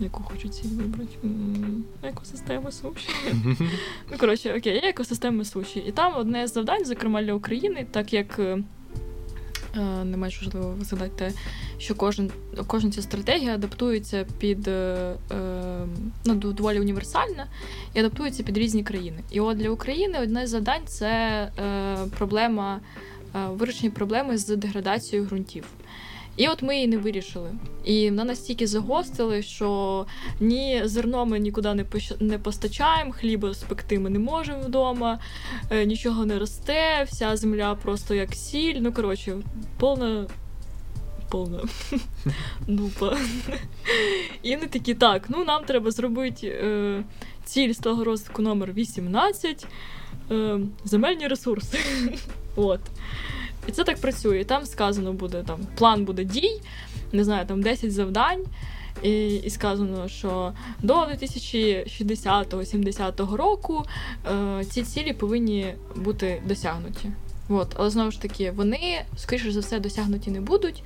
[0.00, 1.18] яку хочу ціль вибрати?
[2.02, 3.08] Екосистема суші.
[4.10, 5.78] ну, коротше, окей, є екосистема суші.
[5.78, 8.38] І там одне з завдань, зокрема для України, так як.
[8.38, 8.62] Е,
[10.04, 11.32] не менш важливо згадати те,
[11.78, 12.30] що кожен,
[12.66, 15.86] кожна ця стратегія адаптується під е, е,
[16.24, 17.46] ну, доволі універсальна
[17.94, 19.18] і адаптується під різні країни.
[19.30, 21.08] І от для України одне з завдань це
[21.58, 22.80] е, проблема
[23.50, 25.64] вирішення проблеми з деградацією ґрунтів.
[26.36, 27.50] І от ми її не вирішили.
[27.84, 30.06] І вона настільки загостили, що
[30.40, 31.84] ні зерно ми нікуди не
[32.20, 35.18] не постачаємо, хліба спекти ми не можемо вдома,
[35.70, 38.76] е, нічого не росте, вся земля просто як сіль.
[38.80, 39.36] Ну, коротше,
[39.78, 40.26] повна.
[41.30, 41.60] Повна
[42.68, 43.16] дупа.
[44.42, 47.04] І вони такі, так, ну нам треба зробити е,
[47.44, 49.66] ціль з того розвитку номер 18
[50.30, 51.78] е, земельні ресурси.
[52.56, 52.80] От.
[53.66, 54.44] І це так працює.
[54.44, 56.60] Там сказано буде там план буде дій,
[57.12, 58.44] не знаю, там 10 завдань.
[59.02, 60.52] І і сказано, що
[60.82, 63.84] до 2060-70 року
[64.26, 67.10] е, ці цілі повинні бути досягнуті.
[67.48, 67.74] От.
[67.76, 70.82] Але знову ж таки, вони, скоріше за все, досягнуті не будуть.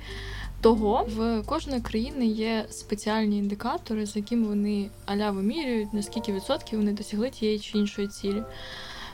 [0.61, 6.91] Того в кожної країни є спеціальні індикатори, за якими вони аля вимірюють, наскільки відсотків вони
[6.91, 8.43] досягли тієї чи іншої цілі.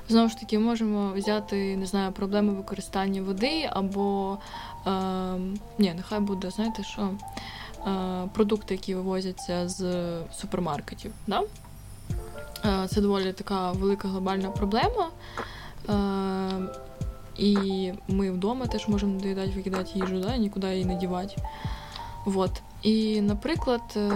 [0.09, 4.37] Знову ж таки, можемо взяти, не знаю, проблеми використання води, або
[4.87, 4.91] е,
[5.79, 7.09] ні, нехай буде, знаєте, що
[7.87, 11.11] е, продукти, які вивозяться з супермаркетів.
[11.27, 11.41] Да?
[12.65, 15.09] Е, це доволі така велика глобальна проблема.
[15.89, 15.93] Е,
[17.37, 21.35] і ми вдома теж можемо доїдати, викидати їжу, да, нікуди її не дівати.
[22.25, 22.51] Вот.
[22.81, 24.11] І, наприклад, е,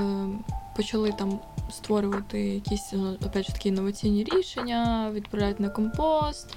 [0.76, 1.40] почали там
[1.72, 2.94] створювати якісь
[3.26, 6.56] опять ж таки інноваційні рішення, відправляти на компост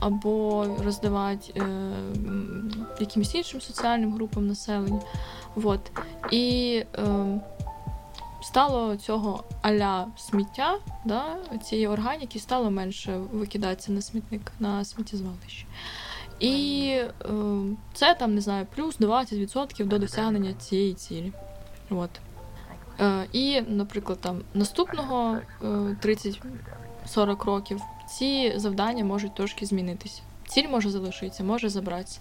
[0.00, 1.64] або роздавати е,
[3.00, 5.00] якимось іншим соціальним групам населення.
[5.54, 5.80] Вот.
[6.30, 7.40] І е,
[8.42, 15.66] стало цього аля сміття, да, цієї органіки стало менше викидатися на смітник, на сміттєзвалище.
[16.40, 17.10] І е,
[17.94, 21.32] це там, не знаю, плюс 20% до досягнення цієї цілі.
[21.90, 22.10] От.
[23.00, 25.66] Е, І, наприклад, там наступного е,
[27.06, 30.22] 30-40 років ці завдання можуть трошки змінитися.
[30.46, 32.20] Ціль може залишитися, може забратися.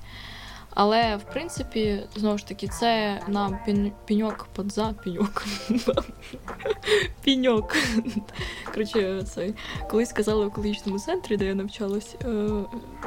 [0.75, 3.59] Але в принципі, знову ж таки, це нам
[4.05, 5.45] піньок подза піньок.
[7.23, 7.75] Піньок.
[8.73, 9.53] Коротше, це
[9.89, 12.49] колись сказали в екологічному центрі, де я навчалась, е,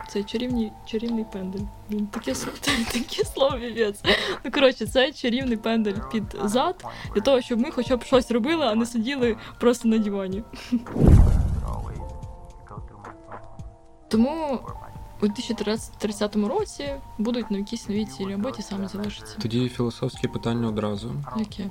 [0.09, 1.65] це чарівний чарівний пендель.
[1.91, 2.35] Він таке
[2.93, 4.01] таке слово вівець.
[4.45, 8.67] Ну коротше, це чарівний пендель під зад для того, щоб ми хоча б щось робили,
[8.67, 10.43] а не сиділи просто на дивані.
[14.09, 14.61] Тому
[15.23, 19.37] у 2030 році будуть на якісь нові цілі, або ті самі залишаться.
[19.39, 21.13] Тоді філософське питання одразу.
[21.39, 21.71] Яке?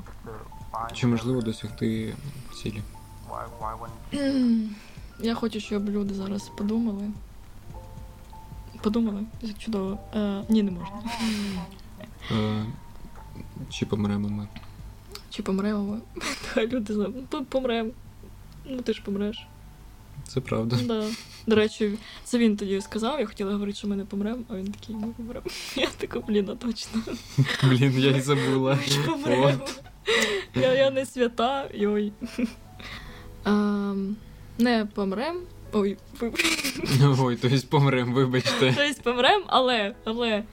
[0.94, 2.16] Чи можливо досягти
[2.64, 2.82] цілі?
[5.20, 7.12] Я хочу, щоб люди зараз подумали.
[8.82, 9.98] Подумали, як чудово.
[10.16, 11.02] Е, Ні, не можна.
[12.32, 12.66] Е,
[13.70, 14.48] Чи помремо ми?
[15.30, 16.02] Чи помремо ми?
[16.68, 16.94] Люди
[17.50, 17.92] помремо.
[18.66, 19.48] Ну ти ж помреш.
[20.28, 20.78] Це правда.
[20.84, 21.04] Да.
[21.48, 21.92] До речі,
[22.24, 25.08] це він тоді сказав, я хотіла говорити, що ми не помремо, а він такий, ми
[25.18, 25.46] помремо.
[25.76, 27.02] Я така, блін, а точно.
[27.64, 28.80] Блін, я й забула.
[29.26, 29.82] От.
[30.56, 32.14] Я я не свята, йой.
[33.44, 33.96] А,
[34.58, 35.42] не помрем.
[35.74, 35.98] Ой,
[37.20, 38.74] Ой, то есть помрем, вибачте.
[38.74, 40.44] То есть помрем, але, але.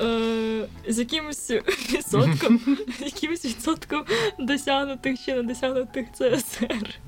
[0.00, 1.50] Е, з якимось
[1.92, 2.60] відсотком,
[3.00, 4.04] якимось відсотком
[4.38, 6.98] досягнутих чи не досягнутих ЦСР.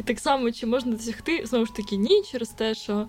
[0.00, 3.06] І так само, чи можна досягти, знову ж таки, ні, через те, що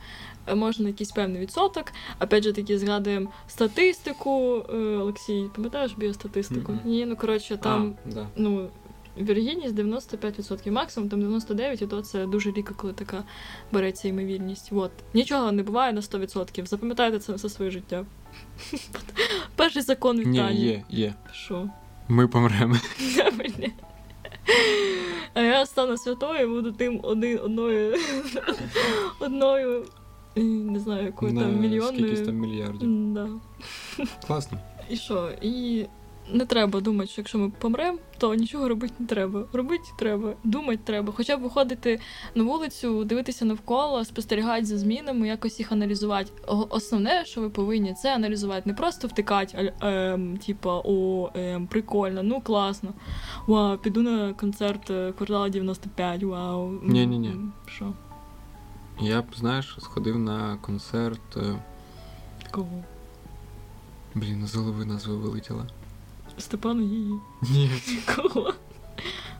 [0.47, 1.85] е, можна якийсь певний відсоток.
[2.19, 4.65] Опять же таки, згадуємо статистику.
[4.73, 6.71] Е, Олексій, пам'ятаєш біостатистику?
[6.71, 6.85] Mm-hmm.
[6.85, 8.27] Ні, ну коротше, там а, да.
[8.35, 8.69] ну,
[9.17, 13.23] вірогідність 95%, максимум там 99%, і то це дуже рідко, коли така
[13.71, 14.69] береться ймовірність.
[14.71, 14.91] От.
[15.13, 16.65] Нічого не буває на 100%.
[16.65, 18.05] Запам'ятайте це все своє життя.
[19.55, 20.51] Перший закон вітання.
[20.51, 21.13] Ні, є, є.
[21.33, 21.69] Що?
[22.07, 22.75] Ми помремо.
[25.33, 27.95] А я стану святою, буду тим один, одною
[29.19, 29.85] одною,
[30.35, 31.93] не знаю, якою там мільйонною.
[31.93, 33.13] Скількись там мільярдів.
[33.13, 33.29] Да.
[34.27, 34.57] Класно.
[34.89, 35.29] І що?
[35.41, 35.85] І
[36.33, 39.45] не треба думати, що якщо ми помремо, то нічого робити не треба.
[39.53, 41.13] Робити треба, думати треба.
[41.17, 41.99] Хоча б виходити
[42.35, 46.31] на вулицю, дивитися навколо, спостерігати за змінами, якось їх аналізувати.
[46.69, 52.23] Основне, що ви повинні, це аналізувати, не просто втикати, а ем, типа о, ем, прикольно,
[52.23, 52.93] ну класно.
[53.47, 56.71] Вау, піду на концерт е, квартала 95, вау.
[56.83, 57.35] Ні, ні, ні.
[57.65, 57.93] Що?
[58.99, 61.37] Я б, знаєш, сходив на концерт.
[61.37, 61.55] Е,
[62.51, 62.83] Кого?
[64.15, 65.67] Блін, з голови назва вилетіла.
[66.37, 67.13] Степана її.
[67.41, 67.69] Ні.
[68.15, 68.53] Кого?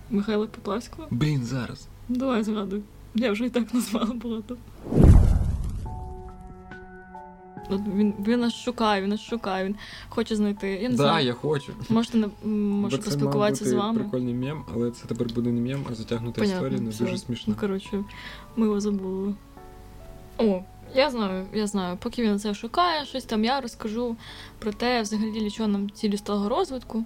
[0.10, 1.08] Михайла Поплавського?
[1.12, 1.88] Блін, зараз.
[2.10, 2.82] Давай згадуй.
[3.16, 4.58] Я вже і так назвала багато.
[7.96, 9.76] Він він нас шукає, він нас шукає, він
[10.10, 10.68] хоче знайти.
[10.70, 11.26] Я не да, знаю.
[11.26, 11.74] я хочу.
[11.90, 14.00] Можете може Бо поспілкуватися це з вами.
[14.00, 17.04] прикольний мем, але це тепер буде не мем, а затягнута Понятно, історія, не все.
[17.04, 17.54] дуже смішно.
[17.54, 18.04] Ну, коротше,
[18.56, 19.34] ми його забули.
[20.38, 20.64] О,
[20.96, 21.98] я знаю, я знаю.
[21.98, 24.16] Поки він це шукає, щось там я розкажу
[24.60, 27.04] про те, взагалі для чого нам цілі сталого розвитку.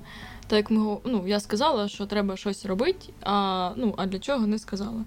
[0.48, 4.48] Так як ми ну, я сказала, що треба щось робити, а ну, а для чого
[4.48, 5.06] не сказала.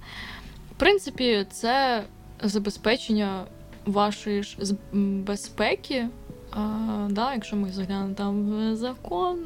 [0.72, 2.04] В принципі, це
[2.42, 3.44] забезпечення
[3.86, 4.56] вашої ж
[4.92, 6.08] безпеки.
[6.50, 9.38] А, да, Якщо ми заглянемо там в закон,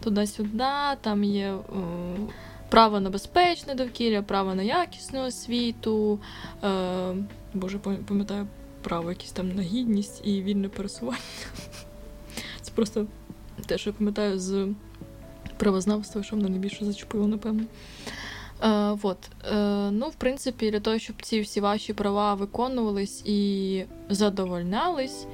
[0.00, 0.64] туди-сюди,
[1.00, 1.58] там є е,
[2.74, 6.18] право на безпечне довкілля, право на якісну освіту.
[6.64, 7.14] Е,
[7.54, 8.46] Боже, пам'ятаю
[8.82, 11.18] право якісь там на гідність і вільне пересування.
[12.62, 13.06] Це просто
[13.66, 14.68] те, що я пам'ятаю з
[15.56, 17.62] правознавства, що мене найбільше зачепило, напевно.
[18.62, 19.18] Е, вот.
[19.52, 25.26] Е, ну, в принципі, для того, щоб ці всі ваші права виконувались і задовольнялись,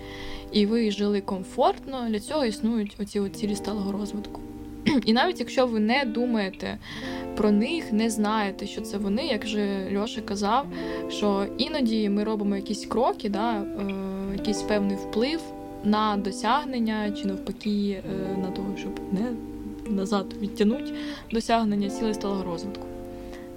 [0.53, 4.41] і ви жили комфортно, для цього існують оці цілі сталого розвитку.
[5.05, 6.79] І навіть якщо ви не думаєте
[7.37, 10.67] про них, не знаєте, що це вони, як же Льоша казав,
[11.09, 13.65] що іноді ми робимо якісь кроки, да, е,
[14.33, 15.41] якийсь певний вплив
[15.85, 18.03] на досягнення чи навпаки
[18.43, 19.33] на того, щоб не
[19.91, 20.95] назад відтягнути
[21.33, 22.90] досягнення цілей сталого розвитку.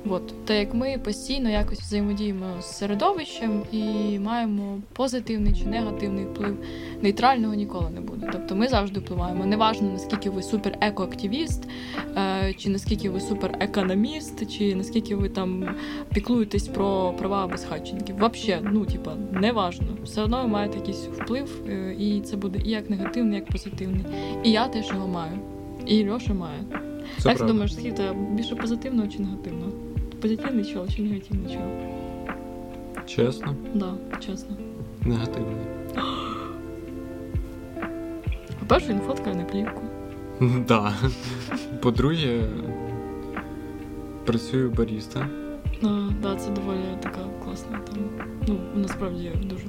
[0.10, 3.84] От, так як ми постійно якось взаємодіємо з середовищем і
[4.20, 6.58] маємо позитивний чи негативний вплив,
[7.02, 8.30] нейтрального ніколи не буде.
[8.32, 9.46] Тобто ми завжди впливаємо.
[9.46, 11.68] Неважно наскільки ви супер екоактивіст,
[12.18, 15.76] е, чи наскільки ви супер економіст, чи наскільки ви там
[16.14, 18.16] піклуєтесь про права безхатченків.
[18.16, 19.88] Взагалі, ну типа, неважно.
[20.04, 24.06] Все одно ви маєте якийсь вплив, е, і це буде і як негативний, як позитивний.
[24.44, 25.40] І я теж його маю.
[25.86, 26.60] І Льоша має.
[27.20, 29.63] Це Як ти думаєш, схід більше позитивного чи негативного?
[30.24, 31.64] Позитивний чол чи негативний чол?
[33.06, 34.56] Чесно, Да, чесно.
[35.06, 35.56] негативний.
[38.60, 39.82] По-перше, він фоткає на плівку.
[40.68, 40.94] Да.
[41.82, 42.44] По-друге,
[44.26, 45.28] працюю баріста.
[45.84, 48.08] А, да, це доволі така класна тема.
[48.48, 49.66] Ну, насправді дуже.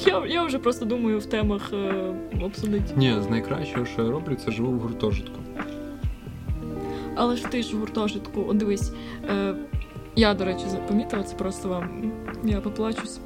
[0.10, 2.94] Я, я вже просто думаю в темах е, обсудити.
[2.96, 5.40] Ні, з найкращого, що я роблю, це живу в гуртожитку.
[7.14, 8.92] Але ж ти ж в гуртожитку, О, дивись,
[9.28, 9.56] е,
[10.16, 12.12] я, до речі, помітила це просто вам.
[12.44, 13.20] Я поплачусь.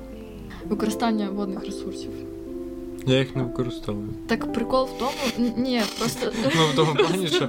[0.69, 2.11] Використання водних ресурсів.
[3.09, 4.09] Я їх не використовую.
[4.27, 7.49] Так прикол в тому, ні, просто Ну, в тому плані, що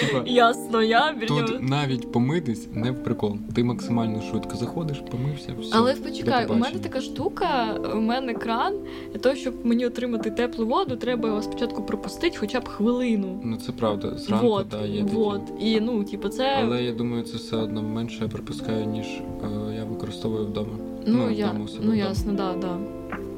[0.00, 3.36] типа, ясно, я тут навіть помитись не в прикол.
[3.54, 5.70] Ти максимально швидко заходиш, помився, все.
[5.72, 8.74] Але почекай, у мене така штука, у мене кран.
[9.12, 13.40] Для того, щоб мені отримати теплу воду, треба його спочатку пропустити хоча б хвилину.
[13.44, 15.16] Ну це правда, зранку, вот, да, є такі.
[15.16, 15.42] вот.
[15.60, 16.58] І ну, типу, це.
[16.62, 20.76] Але я думаю, це все одно менше я пропускаю, ніж е, я використовую вдома.
[21.06, 21.94] ну, ну, я, вдома ну вдома.
[21.94, 22.78] ясно, да, да.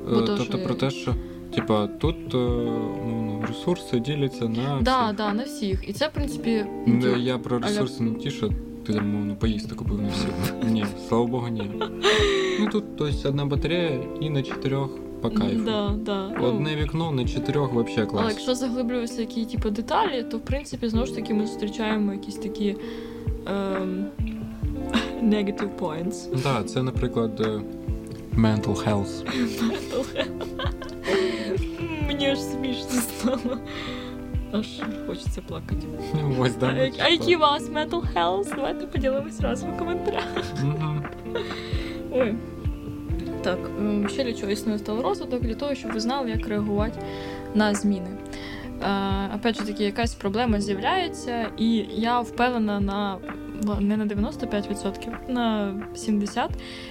[0.09, 1.15] Е, Бо тобто про те, що
[1.55, 2.39] типа тут е,
[3.07, 5.17] ну, ресурси діляться на Да, всіх.
[5.17, 5.89] да, на всіх.
[5.89, 8.51] І це, в принципі, ну, Не, типу, я про ресурси не ті, що
[8.87, 10.31] ти мовно поїсти купив на всіх.
[10.71, 11.71] Ні, слава Богу, ні.
[12.61, 14.91] Ну тут тобто, одна батарея і на чотирьох
[15.23, 15.65] по кайфу.
[15.65, 16.29] Да, да.
[16.41, 18.27] Ну, Одне вікно на чотирьох Але клас.
[18.33, 22.77] якщо заглиблюватися які типу, деталі, то в принципі знову ж таки ми зустрічаємо якісь такі
[23.47, 24.05] ем,
[25.23, 26.43] negative points.
[26.43, 27.61] Так, це, наприклад, е,
[28.37, 29.25] mental health.
[32.33, 33.59] Мені аж смішно стало.
[34.53, 34.67] Аж
[35.07, 35.87] хочеться плакати.
[36.39, 38.57] Ось, да, а, а які вас mental health?
[38.57, 40.25] Давайте поділимось разом у коментарях.
[40.63, 41.05] Мгм.
[42.13, 42.35] Ой.
[43.43, 43.59] Так,
[44.09, 47.01] ще для чого існує сталий розвиток, для того, щоб ви знали, як реагувати
[47.55, 48.11] на зміни.
[48.83, 53.19] Е, опять же таки, якась проблема з'являється, і я впевнена на
[53.81, 56.49] не на 95%, на 70%,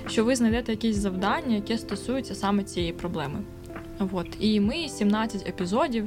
[0.08, 3.40] що ви знайдете якісь завдання, яке стосується саме цієї проблеми.
[4.12, 4.28] От.
[4.40, 6.06] І ми 17 епізодів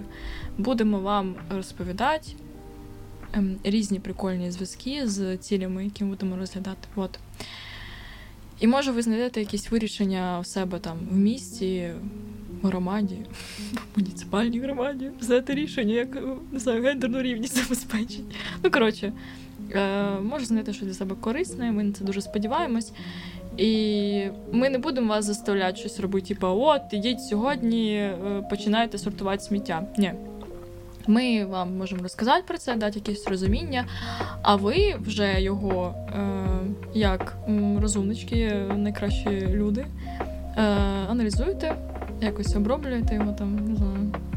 [0.59, 2.28] будемо вам розповідати
[3.33, 6.88] ем, різні прикольні зв'язки з цілями, які ми будемо розглядати.
[6.96, 7.18] От.
[8.61, 11.90] І може ви знайдете якісь вирішення у себе там в місті,
[12.62, 13.18] в громаді,
[13.72, 15.11] в муніципальній громаді.
[15.20, 16.18] Знаєте рішення, як
[16.52, 18.24] не знаю, гендерну рівність забезпечить.
[18.62, 19.12] Ну, коротше,
[19.72, 22.92] е, може знайти щось для себе корисне, ми на це дуже сподіваємось.
[23.56, 29.40] І ми не будемо вас заставляти щось робити, типу, от, ідіть сьогодні, е, починайте сортувати
[29.40, 29.86] сміття.
[29.98, 30.12] Ні.
[31.06, 33.86] Ми вам можемо розказати про це, дати якесь розуміння,
[34.42, 36.46] а ви вже його, е,
[36.94, 37.36] як
[37.80, 39.86] розумнички, найкращі люди,
[40.56, 40.62] е,
[41.10, 41.76] аналізуєте,
[42.20, 43.93] якось оброблюєте його там, не знаю.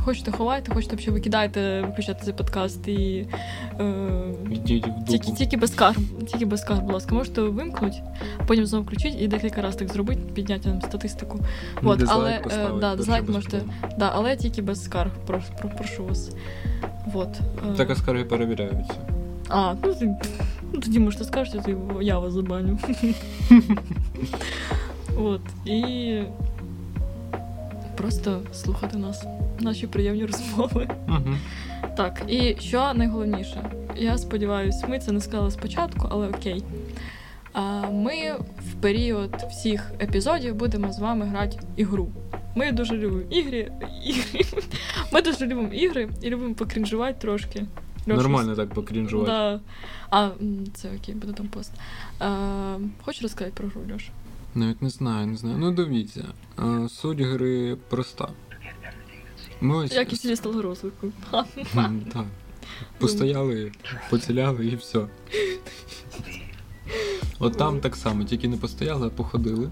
[0.07, 3.27] Хочете ховайте, хочете взагалі викидаєте, виключати цей подкаст і
[3.79, 4.33] е,
[5.07, 5.95] тільки, тільки без кар,
[6.27, 7.97] тільки без кар, будь ласка, можете вимкнути,
[8.45, 11.39] потім знову включити і декілька разів так зробити, підняти нам статистику.
[11.83, 13.61] От, Дизлайк але, е, да, дизлайк можете-
[13.99, 16.31] Да, але тільки без скарг, про, про, прошу вас.
[17.13, 17.39] Вот.
[17.71, 17.75] е.
[17.77, 18.95] Так а скарги перевіряються.
[19.49, 20.15] А, ну, ти,
[20.73, 22.79] ну тоді можете скажете, то я вас забаню.
[25.17, 25.41] От.
[25.65, 26.21] І
[27.95, 29.25] просто слухати нас,
[29.59, 30.89] наші приємні розмови.
[31.07, 31.35] Угу.
[31.97, 36.63] Так, і що найголовніше, я сподіваюся, ми це не сказали спочатку, але окей.
[37.91, 38.35] Ми
[38.71, 42.11] в період всіх епізодів будемо з вами грати ігру.
[42.55, 43.71] Ми дуже любимо ігри.
[44.05, 44.45] ігри.
[45.13, 47.65] Ми дуже любимо ігри і любимо покрінжувати трошки.
[48.05, 49.31] Нормально так покрінжувати.
[49.31, 49.59] Да.
[50.09, 50.29] А,
[50.73, 51.71] це окей, буде там пост.
[52.19, 54.11] А, хочеш розказати про гру, Льоша?
[54.55, 55.57] Навіть не знаю, не знаю.
[55.57, 56.25] Ну дивіться.
[56.89, 58.29] Суть гри проста.
[59.61, 61.11] Ми ось Як і всі стало розвитку.
[61.75, 62.25] М, Так.
[62.99, 63.71] Постояли,
[64.09, 65.07] поціляли і все.
[67.39, 69.69] От там так само, тільки не постояли, а походили.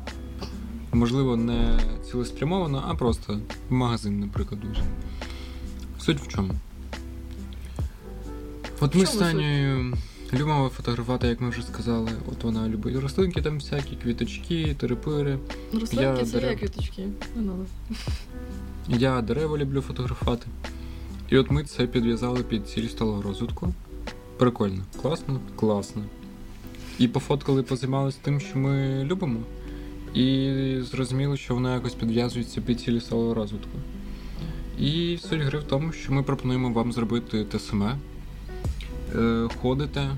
[0.94, 1.80] Можливо, не
[2.12, 4.84] цілеспрямовано, а просто в магазин, наприклад, дуже.
[6.00, 6.54] Суть в чому?
[8.80, 9.24] От ми В з чому?
[9.24, 9.94] Танею
[10.34, 12.12] любимо фотографувати, як ми вже сказали.
[12.32, 15.38] От вона любить рослинки там всякі, квіточки, терепири.
[15.74, 17.08] Рослинки Я це дерев- є квіточки.
[17.36, 17.54] Не.
[18.98, 20.48] Я дерева люблю фотографувати.
[21.30, 23.74] І от ми це підв'язали під ціль сталого розвитку.
[24.38, 26.04] Прикольно, класно, класно.
[27.00, 29.40] І пофоткали, позаймалися тим, що ми любимо.
[30.14, 30.52] І
[30.82, 33.78] зрозуміли, що воно якось підв'язується під цілі сталого розвитку.
[34.80, 37.98] І суть гри в тому, що ми пропонуємо вам зробити те саме.
[39.16, 40.10] Е, Ходите,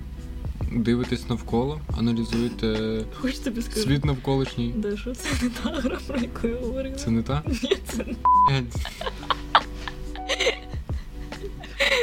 [0.72, 3.82] дивитесь навколо, аналізуєте Хоч тобі скажу.
[3.82, 4.74] світ навколишній.
[4.78, 6.96] Де що це не та гра, про яку я говорила?
[6.96, 7.44] Це не та?
[7.64, 8.64] Ні, це не.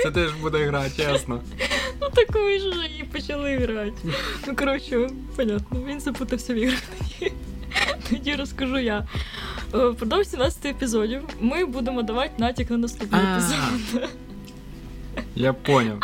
[0.03, 1.41] Це теж буде гра, чесно.
[2.01, 3.93] Ну так ви ж вже її почали грати.
[4.47, 7.33] Ну коротше, понятно, він запутався в іграх тоді.
[8.11, 9.07] Тоді розкажу я.
[9.75, 13.33] Е, Впродовж 17 епізодів ми будемо давати натяк на наступний А.
[13.39, 14.09] епізод.
[15.35, 15.99] Я поняв.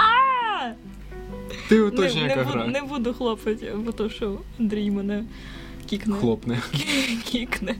[1.70, 2.66] Ти Не, уточнює, яка гра.
[2.66, 5.24] не буду хлопати, бо то що Андрій мене
[5.86, 6.14] кікне.
[6.14, 6.62] Хлопне.
[7.24, 7.74] кікне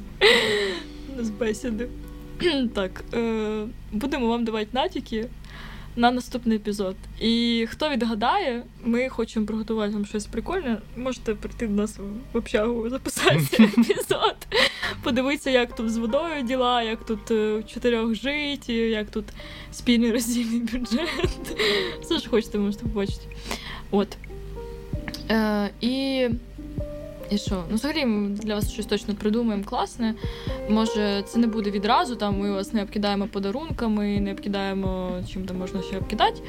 [1.19, 1.89] з бесіди.
[2.75, 5.27] так, е, будемо вам давати натяки
[5.97, 6.97] на наступний епізод.
[7.21, 10.79] І хто відгадає, ми хочемо приготувати вам щось прикольне.
[10.97, 11.99] Можете прийти до нас
[12.33, 14.37] в общагу, записати епізод,
[15.03, 19.25] подивитися, як тут з водою діла, як тут е, в чотирьох жить, як тут
[19.73, 21.57] спільний роздільний бюджет.
[22.03, 23.27] Все, що хочете, можете побачити.
[23.91, 24.17] От.
[25.31, 26.29] Е, і
[27.31, 27.65] і що?
[27.71, 30.15] Ну, взагалі, ми для вас щось точно придумаємо класне.
[30.69, 35.59] Може, це не буде відразу, там ми вас не обкидаємо подарунками, не обкидаємо чим там
[35.59, 36.41] можна ще обкидати.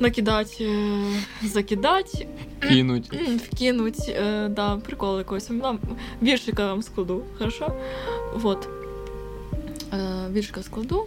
[0.00, 1.04] Накидати, е,
[1.42, 2.26] закидати,
[2.60, 3.12] Кинуть.
[3.12, 5.22] вкинуть, е, да, прикол.
[5.50, 5.78] Вам
[6.22, 7.72] віршика вам складу, хорошо?
[8.34, 8.68] Вот.
[9.92, 9.98] Е,
[10.32, 11.04] віршика складу.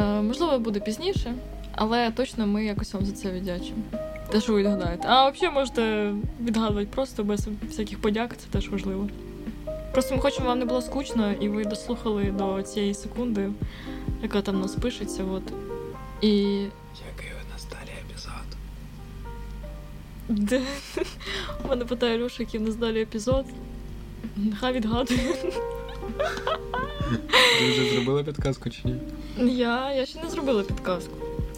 [0.00, 1.34] Е, можливо, буде пізніше,
[1.78, 3.82] але точно ми якось вам за це віддячимо.
[4.30, 5.08] Те, що ви відгадаєте.
[5.08, 9.08] А взагалі можете відгадувати просто без всяких подяк, це теж важливо.
[9.92, 13.50] Просто ми хочемо, вам не було скучно, і ви дослухали до цієї секунди,
[14.22, 15.24] яка там у нас пишеться.
[15.24, 15.42] От.
[16.20, 16.30] І.
[16.30, 18.56] Який у нас далі епізод?
[20.28, 20.62] Де...
[21.64, 23.44] У мене питає Льоша, який в нас далі епізод.
[24.36, 25.34] Нехай відгадує.
[27.58, 28.94] Ти вже зробила підказку чи ні?
[29.52, 31.16] Я, я ще не зробила підказку.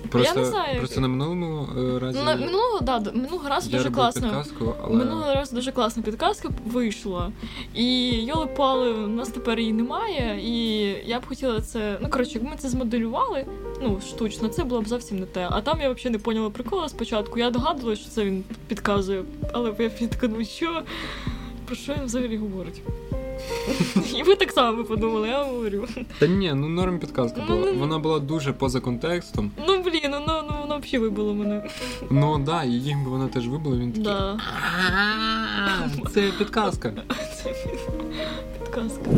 [0.08, 3.78] Просто, не знаю, просто на минулому е, разі Ну, на, минулого, да, минулого разу я
[3.78, 4.22] дуже класно.
[4.22, 7.32] підказку, але Минулого разу дуже класна підказка вийшла.
[7.74, 10.40] І йоли пали, у нас тепер її немає.
[10.42, 10.78] І
[11.08, 11.98] я б хотіла це.
[12.02, 13.46] Ну, коротше, якби ми це змоделювали,
[13.82, 15.48] ну, штучно, це було б зовсім не те.
[15.50, 17.38] А там я взагалі не поняла прикола спочатку.
[17.38, 19.22] Я догадувала, що це він підказує,
[19.52, 20.82] але я така думаю, що.
[21.66, 22.82] Про що він взагалі говорить?
[24.16, 25.86] І ви так само подумали, я говорю.
[26.18, 27.72] Та ні, ну норм підказка Ну, була.
[27.72, 29.50] ну, Вона була дуже поза контекстом.
[29.68, 31.70] Ну блін, ну, ну, ну воно взагалі вибило мене.
[32.10, 34.12] Ну да, і їм би вона теж вибила, він такий.
[36.14, 36.92] Це підказка.
[37.42, 37.54] Це
[38.60, 39.10] підказка.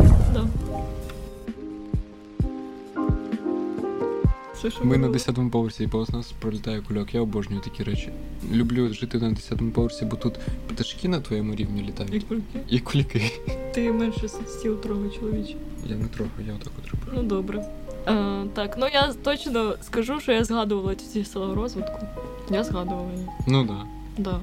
[4.63, 5.19] Це що Ми на було?
[5.19, 7.15] 10-му поверсі, і повз нас пролітає кульок.
[7.15, 8.09] Я обожнюю такі речі.
[8.53, 10.35] Люблю жити на 10-му поверсі, бо тут
[10.69, 12.25] пташки на твоєму рівні І літають.
[12.25, 12.61] кульки.
[12.69, 13.31] І кульки.
[13.75, 15.55] Ти менше стіл трогай, чоловіче.
[15.87, 17.13] Я не трохи, я отак от роблю.
[17.17, 17.65] Ну добре.
[18.09, 22.07] Е, так, ну я точно скажу, що я згадувала ці села розвитку.
[22.51, 23.27] Я згадувала її.
[23.47, 23.85] Ну да.
[24.19, 24.41] Да.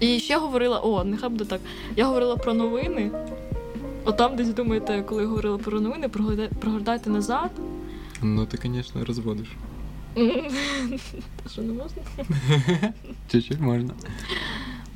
[0.00, 1.60] І ще говорила, о, нехай буде так.
[1.96, 3.10] Я говорила про новини.
[4.04, 7.50] От там десь думаєте, коли я говорила про новини, прогордай- прогортайте назад.
[8.22, 9.48] Ну ти, звісно, розводиш.
[11.52, 12.02] Що не можна?
[13.30, 13.94] Чуть-чуть можна.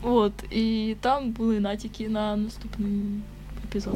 [0.03, 2.91] От, і там були натяки на наступний
[3.65, 3.95] епізод.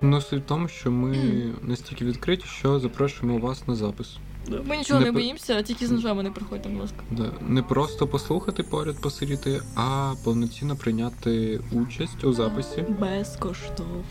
[0.00, 1.16] Ну, суть в тому, що ми
[1.62, 4.16] настільки відкриті, що запрошуємо вас на запис.
[4.64, 6.96] Ми нічого Не не боїмося, тільки з ножами не приходьте, будь ласка.
[7.10, 7.32] Да.
[7.48, 12.84] Не просто послухати поряд посидіти, а повноцінно прийняти участь у записі.
[13.00, 14.04] Безкоштовно.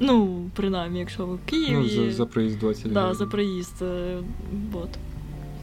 [0.00, 1.72] Ну, принаймні, якщо ви в Києві.
[1.96, 3.16] Ну, за, за проїзд 20 да, гривень.
[3.18, 3.82] за проїзд.
[3.82, 4.16] е,
[4.72, 4.88] От.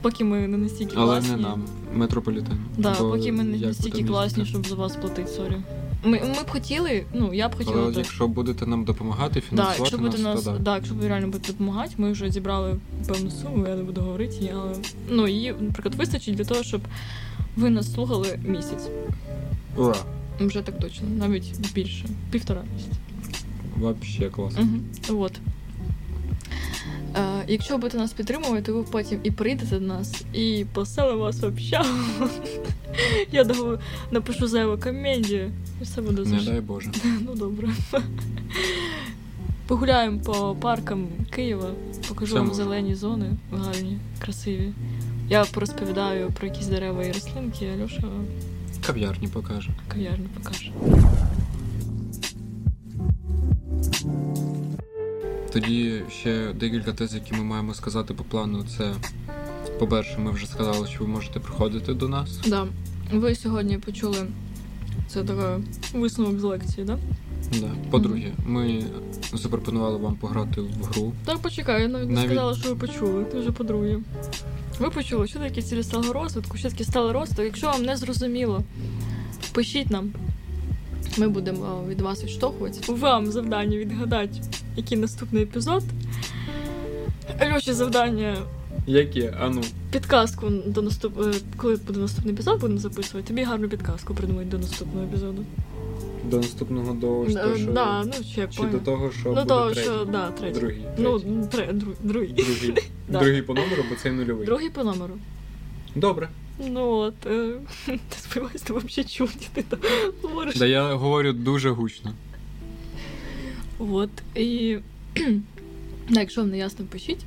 [0.02, 1.36] Поки ми не настільки Але класні.
[1.36, 1.64] не нам,
[1.94, 2.58] метрополітен.
[2.78, 5.58] Да, Бо поки ми не настільки класні, щоб за вас платити, sorry.
[6.04, 7.98] Ми, ми б хотіли, ну я б хотіла от так.
[7.98, 10.58] якщо будете нам допомагати, Да, фінансувати якщо будете нас, нас, то да.
[10.60, 12.76] да, якщо ви реально будете допомагати, ми вже зібрали
[13.08, 14.76] певну суму, я не буду говорити, але
[15.10, 16.82] ну її, наприклад, вистачить для того, щоб
[17.56, 18.88] ви нас слухали місяць.
[19.78, 19.96] Ура!
[20.40, 22.96] Вже так точно, навіть більше, півтора місяця.
[23.78, 24.68] Вообще класно.
[25.10, 25.24] Угу.
[25.24, 25.34] От.
[27.16, 31.40] Е, якщо будете нас підтримувати, то ви потім і прийдете до нас, і поселимо вас
[31.42, 31.88] в общагу.
[33.32, 33.80] Я думаю,
[34.12, 35.52] напишу зайву комедію,
[35.82, 36.92] і все буде Не дай Боже.
[37.26, 37.70] Ну добре.
[39.68, 41.72] Погуляємо по паркам Києва,
[42.08, 42.64] покажу Все вам можна.
[42.64, 44.74] зелені зони, гарні, красиві.
[45.30, 48.04] Я порозповідаю про якісь дерева і рослинки, а Льоша
[48.86, 49.70] Кав'ярні покаже.
[49.88, 50.72] кав'ярню покаже.
[55.54, 58.94] Тоді ще декілька тез, які ми маємо сказати по плану, це
[59.80, 62.40] по-перше, ми вже сказали, що ви можете приходити до нас.
[62.48, 62.68] Да.
[63.14, 64.18] Ви сьогодні почули
[65.08, 65.46] це такий
[65.94, 66.98] висновок з лекції, да?
[67.60, 67.70] Да.
[67.90, 68.84] По-друге, ми
[69.34, 71.14] запропонували вам пограти в гру.
[71.26, 73.24] Так, почекай, я навіть не Навіть- сказала, що ви почули.
[73.24, 74.00] Ти вже по-друге.
[74.80, 77.46] Ви почули, що таке цілі сталого розвитку, що таке сталий розвиток.
[77.46, 78.64] Якщо вам не зрозуміло,
[79.54, 80.14] пишіть нам.
[81.18, 82.94] Ми будемо від вас відштовхуватися.
[82.94, 84.42] Вам завдання відгадати,
[84.76, 85.84] який наступний епізод.
[87.54, 88.38] Льоші завдання
[88.88, 89.34] Яке?
[89.42, 89.62] Ану.
[89.92, 91.20] підказку до наступ...
[91.22, 93.28] е, коли буде наступний епізод, будемо записувати.
[93.28, 95.46] Тобі гарну підказку придумати до наступного епізоду.
[96.26, 97.72] До наступного до Е, того, що...
[97.72, 99.82] Да, ну ще Чи до того, що Ну буде то третій?
[99.82, 100.60] що, да, третій.
[100.60, 100.82] Другий.
[100.98, 101.20] Ну,
[101.52, 102.34] тре, дру, другий.
[102.34, 102.84] Другий.
[103.10, 103.20] Да.
[103.20, 104.46] Другий по номеру, бо це нульовий.
[104.46, 105.14] Другий по номеру.
[105.96, 106.30] Добре.
[106.68, 107.54] Ну от, е,
[107.88, 109.80] ти сподіваюся, ти взагалі чути, ти там
[110.22, 110.56] говориш.
[110.56, 112.12] Да я говорю дуже гучно.
[113.90, 114.78] От, і
[116.10, 117.26] якщо вам не ясно, пишіть.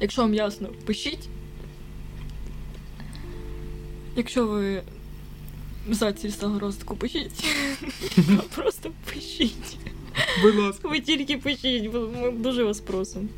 [0.00, 1.28] Якщо вам ясно, пишіть.
[4.16, 4.82] Якщо ви
[5.90, 7.44] за цільстого розвитку, пишіть.
[8.54, 9.76] Просто пишіть.
[10.42, 10.88] Будь ласка.
[10.88, 13.28] Ви тільки пишіть, бо ми дуже вас просимо.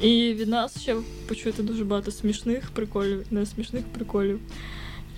[0.00, 0.96] І від нас ще
[1.28, 4.40] почуєте дуже багато смішних приколів, не смішних приколів.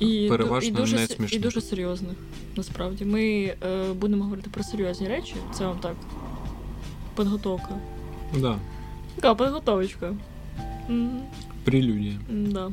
[0.00, 2.16] І, Переважно і, дуже, не с- і дуже серйозних,
[2.56, 3.04] насправді.
[3.04, 5.34] Ми е, будемо говорити про серйозні речі.
[5.54, 5.94] Це вам так.
[7.16, 7.68] Підготовка.
[8.38, 8.58] Да.
[9.16, 10.14] Така підготовочка.
[10.90, 11.20] М,
[11.64, 12.14] Прелюдія.
[12.30, 12.70] Да.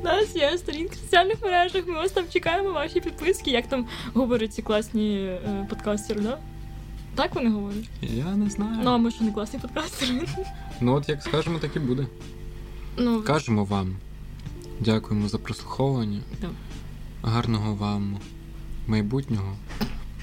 [0.00, 3.50] У нас є сторінки в соціальних мережах, ми вас там чекаємо, ваші підписки.
[3.50, 6.38] Як там говорять ці класні е, подкастери, да?
[7.14, 7.84] Так вони говорять?
[8.02, 8.78] Я не знаю.
[8.84, 10.12] Ну, а ми що не класні подкастери?
[10.80, 12.06] Ну от як скажемо, так і буде.
[12.98, 13.96] Ну, Кажемо вам.
[14.80, 16.20] Дякуємо за прослуховування.
[16.40, 16.48] Да.
[17.22, 18.16] Гарного вам
[18.86, 19.56] майбутнього,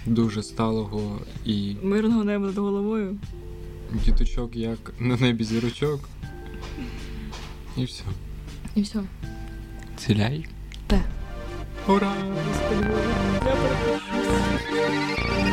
[0.06, 3.18] дуже сталого і мирного неба над головою.
[4.06, 6.10] діточок, як на небі зірочок.
[7.78, 8.04] І все.
[8.76, 9.00] І все.
[9.98, 10.46] Ціляй.
[10.88, 11.04] Те.
[11.88, 12.14] Ура!
[12.48, 12.88] Господи,
[13.46, 15.53] я перепрошую.